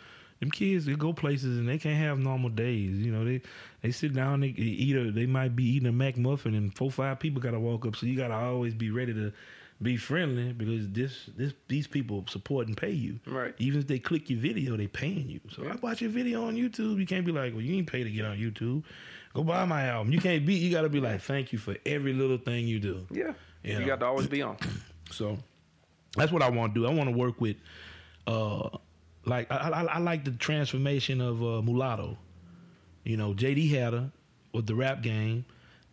[0.40, 2.98] them kids they go places and they can't have normal days.
[2.98, 3.40] You know, they
[3.82, 7.18] they sit down, they eat a, they might be eating a McMuffin and four five
[7.18, 7.96] people gotta walk up.
[7.96, 9.32] So you gotta always be ready to
[9.82, 13.20] be friendly because this this these people support and pay you.
[13.26, 13.54] Right.
[13.58, 15.40] Even if they click your video, they paying you.
[15.54, 15.72] So Yeah.
[15.72, 16.98] I watch your video on YouTube.
[16.98, 18.84] You can't be like, well, you ain't pay to get on YouTube.
[19.34, 20.12] Go buy my album.
[20.12, 20.54] You can't be.
[20.54, 23.06] You got to be like, thank you for every little thing you do.
[23.10, 23.34] Yeah.
[23.62, 24.56] You You, got to always be on.
[25.12, 25.38] So
[26.16, 26.86] that's what I want to do.
[26.86, 27.56] I want to work with,
[28.26, 28.70] uh,
[29.24, 32.18] like I, I, I like the transformation of uh, Mulatto.
[33.04, 34.10] You know, JD had her
[34.52, 35.44] with the rap game,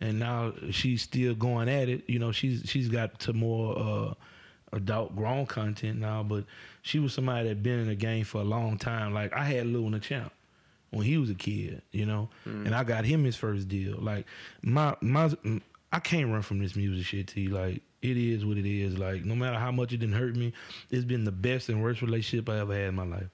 [0.04, 2.04] and now she's still going at it.
[2.06, 4.14] You know, she's she's got to more uh,
[4.76, 6.44] adult grown content now, but
[6.82, 9.14] she was somebody that been in the game for a long time.
[9.14, 10.30] Like I had Lil in the champ
[10.90, 13.96] when he was a kid, you know, and I got him his first deal.
[13.98, 14.26] Like
[14.62, 15.32] my my,
[15.92, 17.28] I can't run from this music shit.
[17.28, 17.48] To you.
[17.50, 18.98] like it is what it is.
[18.98, 20.52] Like no matter how much it didn't hurt me,
[20.90, 23.30] it's been the best and worst relationship I ever had in my life.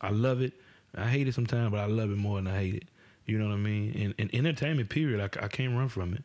[0.00, 0.52] I love it.
[0.96, 2.84] I hate it sometimes, but I love it more than I hate it.
[3.26, 3.92] You know what I mean?
[4.00, 5.20] And, and entertainment, period.
[5.20, 6.22] I, I can't run from it.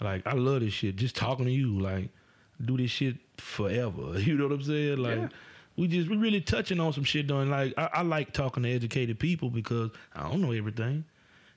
[0.00, 0.96] Like I love this shit.
[0.96, 2.10] Just talking to you, like
[2.64, 4.18] do this shit forever.
[4.18, 4.98] You know what I'm saying?
[4.98, 5.28] Like Yeah.
[5.76, 8.70] we just we really touching on some shit doing like I, I like talking to
[8.70, 11.04] educated people because I don't know everything.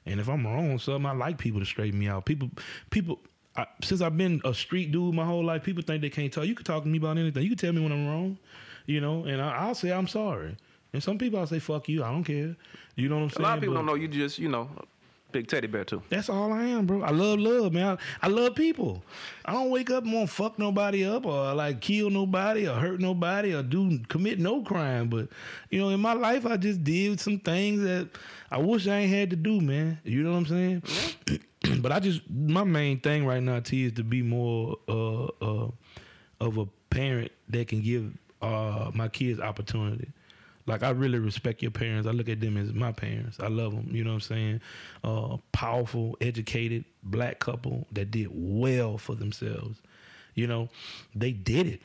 [0.05, 2.25] And if I'm wrong on something, I like people to straighten me out.
[2.25, 2.49] People
[2.89, 3.19] people
[3.57, 6.45] I, since I've been a street dude my whole life, people think they can't talk.
[6.45, 7.43] You can talk to me about anything.
[7.43, 8.37] You can tell me when I'm wrong,
[8.85, 10.55] you know, and I, I'll say I'm sorry.
[10.93, 12.03] And some people I'll say fuck you.
[12.03, 12.55] I don't care.
[12.95, 13.45] You know what I'm saying?
[13.45, 14.69] A lot of people But- don't know you just, you know,
[15.31, 16.01] big teddy bear too.
[16.09, 17.03] that's all I am, bro.
[17.03, 17.97] I love love, man.
[18.21, 19.03] I, I love people.
[19.45, 22.73] I don't wake up and want to fuck nobody up or like kill nobody or
[22.73, 25.07] hurt nobody or do commit no crime.
[25.07, 25.27] But
[25.69, 28.09] you know, in my life, I just did some things that
[28.49, 29.99] I wish I ain't had to do, man.
[30.03, 30.83] You know what I'm saying?
[31.81, 35.67] but I just my main thing right now, T, is to be more uh, uh,
[36.41, 38.11] of a parent that can give
[38.41, 40.09] uh, my kids opportunity.
[40.69, 42.07] Like I really respect your parents.
[42.07, 43.39] I look at them as my parents.
[43.39, 43.89] I love them.
[43.91, 44.61] You know what I'm saying?
[45.03, 49.81] Uh, powerful, educated black couple that did well for themselves.
[50.35, 50.69] You know,
[51.15, 51.81] they did it,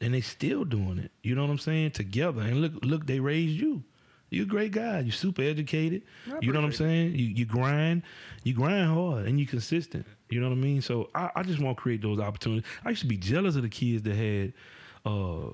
[0.00, 1.10] and they still doing it.
[1.22, 1.90] You know what I'm saying?
[1.90, 3.82] Together, and look, look, they raised you.
[4.30, 5.00] You're a great guy.
[5.00, 6.02] You're super educated.
[6.40, 7.12] You know what I'm saying?
[7.12, 8.02] You you grind,
[8.44, 10.06] you grind hard, and you consistent.
[10.30, 10.82] You know what I mean?
[10.82, 12.64] So I, I just want to create those opportunities.
[12.84, 14.52] I used to be jealous of the kids that had
[15.04, 15.50] uh,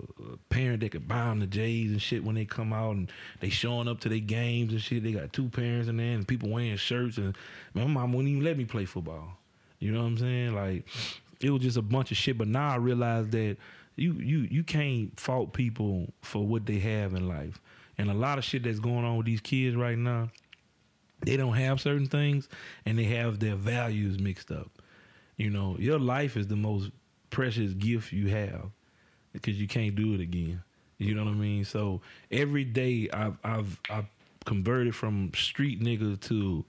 [0.48, 3.48] parent that could buy them the J's and shit when they come out and they
[3.48, 5.03] showing up to their games and shit.
[5.03, 7.36] They got two parents in there and people wearing shirts and
[7.74, 9.38] man, my mom wouldn't even let me play football.
[9.80, 10.55] You know what I'm saying?
[10.55, 10.86] Like
[11.40, 12.38] it was just a bunch of shit.
[12.38, 13.57] But now I realize that
[13.96, 17.61] you you you can't fault people for what they have in life.
[17.98, 20.30] And a lot of shit that's going on with these kids right now,
[21.22, 22.48] they don't have certain things
[22.86, 24.70] and they have their values mixed up.
[25.36, 26.92] You know, your life is the most
[27.30, 28.70] precious gift you have
[29.33, 30.62] because you can't do it again.
[30.99, 31.64] You know what I mean?
[31.64, 34.07] So every day I've I've I've
[34.45, 36.64] converted from street nigga to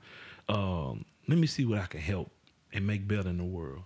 [0.48, 2.32] um, let me see what I can help
[2.74, 3.84] and make better in the world.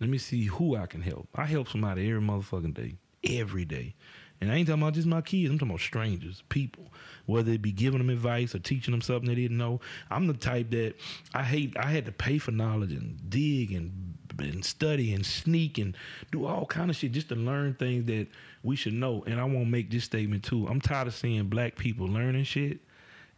[0.00, 1.28] Let me see who I can help.
[1.34, 3.94] I help somebody every motherfucking day, every day.
[4.40, 5.50] And I ain't talking about just my kids.
[5.50, 6.92] I'm talking about strangers, people.
[7.26, 9.80] Whether it be giving them advice or teaching them something they didn't know.
[10.10, 10.94] I'm the type that
[11.34, 11.76] I hate.
[11.76, 15.96] I had to pay for knowledge and dig and and study and sneak and
[16.30, 18.26] do all kind of shit just to learn things that
[18.62, 19.24] we should know.
[19.26, 20.66] And I want to make this statement too.
[20.68, 22.78] I'm tired of seeing black people learning shit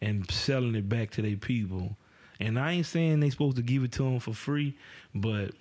[0.00, 1.96] and selling it back to their people.
[2.40, 4.76] And I ain't saying they supposed to give it to them for free,
[5.14, 5.52] but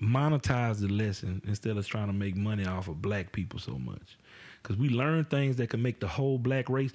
[0.00, 4.16] monetize the lesson instead of trying to make money off of black people so much.
[4.62, 6.92] Because we learn things that can make the whole black race.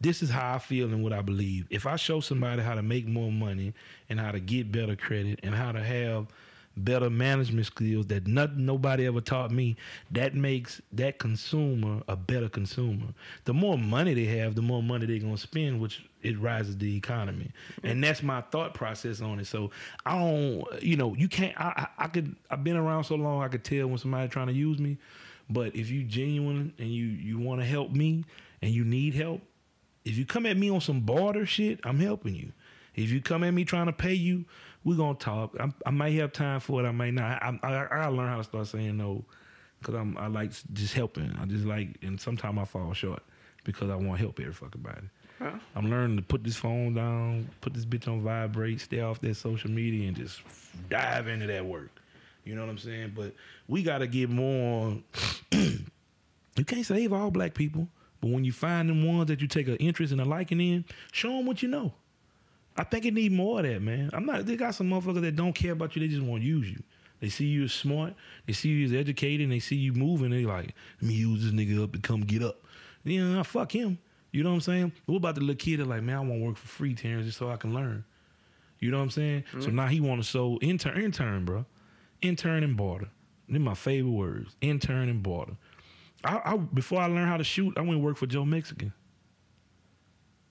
[0.00, 1.66] This is how I feel and what I believe.
[1.70, 3.74] If I show somebody how to make more money
[4.08, 6.26] and how to get better credit and how to have
[6.84, 9.76] better management skills that nobody ever taught me
[10.10, 13.06] that makes that consumer a better consumer.
[13.44, 16.96] The more money they have the more money they're to spend which it rises the
[16.96, 17.50] economy.
[17.82, 19.46] And that's my thought process on it.
[19.46, 19.70] So
[20.06, 23.42] i don't you know you can't i i, I could i've been around so long
[23.42, 24.98] i could tell when somebody trying to use me.
[25.50, 28.24] But if you genuine and you you want to help me
[28.62, 29.42] and you need help
[30.04, 32.52] if you come at me on some barter shit i'm helping you.
[32.94, 34.44] If you come at me trying to pay you
[34.88, 35.54] we're gonna talk.
[35.60, 36.88] I, I might have time for it.
[36.88, 37.42] I might not.
[37.42, 39.22] I, I, I gotta learn how to start saying no,
[39.82, 41.36] cause I'm I like just helping.
[41.38, 43.22] I just like, and sometimes I fall short
[43.64, 45.08] because I want to help every fucking body.
[45.38, 45.58] Huh?
[45.76, 49.34] I'm learning to put this phone down, put this bitch on vibrate, stay off that
[49.36, 50.40] social media, and just
[50.88, 51.90] dive into that work.
[52.44, 53.12] You know what I'm saying?
[53.14, 53.34] But
[53.68, 54.96] we got to get more.
[55.52, 57.86] you can't save all black people,
[58.22, 60.86] but when you find them ones that you take an interest and a liking in,
[61.12, 61.92] show them what you know.
[62.78, 64.10] I think it need more of that, man.
[64.12, 64.46] I'm not.
[64.46, 66.00] They got some motherfuckers that don't care about you.
[66.00, 66.80] They just want to use you.
[67.20, 68.14] They see you as smart.
[68.46, 69.42] They see you as educated.
[69.42, 70.30] And they see you moving.
[70.30, 72.64] They like, let me use this nigga up to come get up.
[73.02, 73.98] You know, fuck him.
[74.30, 74.92] You know what I'm saying?
[75.06, 77.26] What about the little kid that like, man, I want to work for free, Terrence,
[77.26, 78.04] just so I can learn.
[78.78, 79.42] You know what I'm saying?
[79.48, 79.62] Mm-hmm.
[79.62, 81.64] So now he want to so intern, intern, bro,
[82.22, 83.08] intern and barter.
[83.48, 84.54] They're my favorite words.
[84.60, 85.56] Intern and barter.
[86.22, 88.92] I, I before I learned how to shoot, I went work for Joe Mexican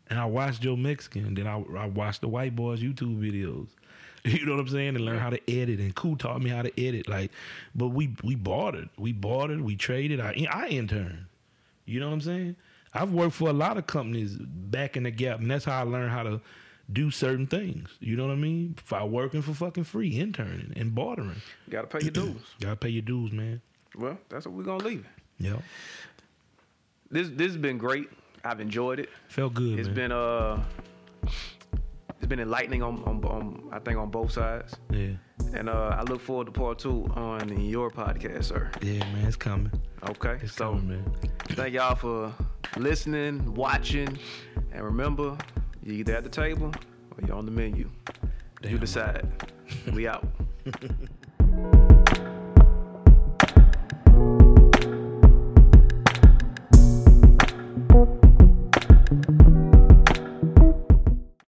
[0.10, 1.34] and I watched Joe Mexican.
[1.34, 3.68] Then I, I watched the white boys YouTube videos.
[4.26, 4.90] You know what I'm saying?
[4.90, 5.80] And learn how to edit.
[5.80, 7.08] And Cool taught me how to edit.
[7.08, 7.32] Like,
[7.74, 8.90] but we we bought it.
[8.98, 9.62] We bought it.
[9.62, 10.20] We traded.
[10.20, 11.28] I I interned.
[11.86, 12.56] You know what I'm saying?
[12.94, 15.84] I've worked for a lot of companies back in the gap, and that's how I
[15.84, 16.42] learned how to
[16.92, 17.90] do certain things.
[18.02, 18.76] You know what I mean?
[18.90, 21.42] By working for fucking free, interning and bartering.
[21.68, 22.42] You gotta pay your dues.
[22.60, 23.62] gotta pay your dues, man.
[23.96, 25.24] Well, that's what we're gonna leave it.
[25.46, 25.58] Yeah.
[27.10, 28.10] This this has been great.
[28.48, 29.10] I've enjoyed it.
[29.28, 29.78] Felt good.
[29.78, 29.96] It's man.
[29.96, 30.64] been uh,
[32.18, 34.76] it's been enlightening on, on, on, I think on both sides.
[34.90, 35.12] Yeah.
[35.54, 38.72] And uh, I look forward to part two on your podcast, sir.
[38.82, 39.72] Yeah, man, it's coming.
[40.10, 40.38] Okay.
[40.42, 41.14] It's so, coming, man.
[41.50, 42.34] Thank y'all for
[42.78, 44.18] listening, watching,
[44.72, 45.38] and remember,
[45.84, 47.90] you either at the table or you're on the menu.
[48.62, 49.28] Damn you decide.
[49.94, 50.26] we out.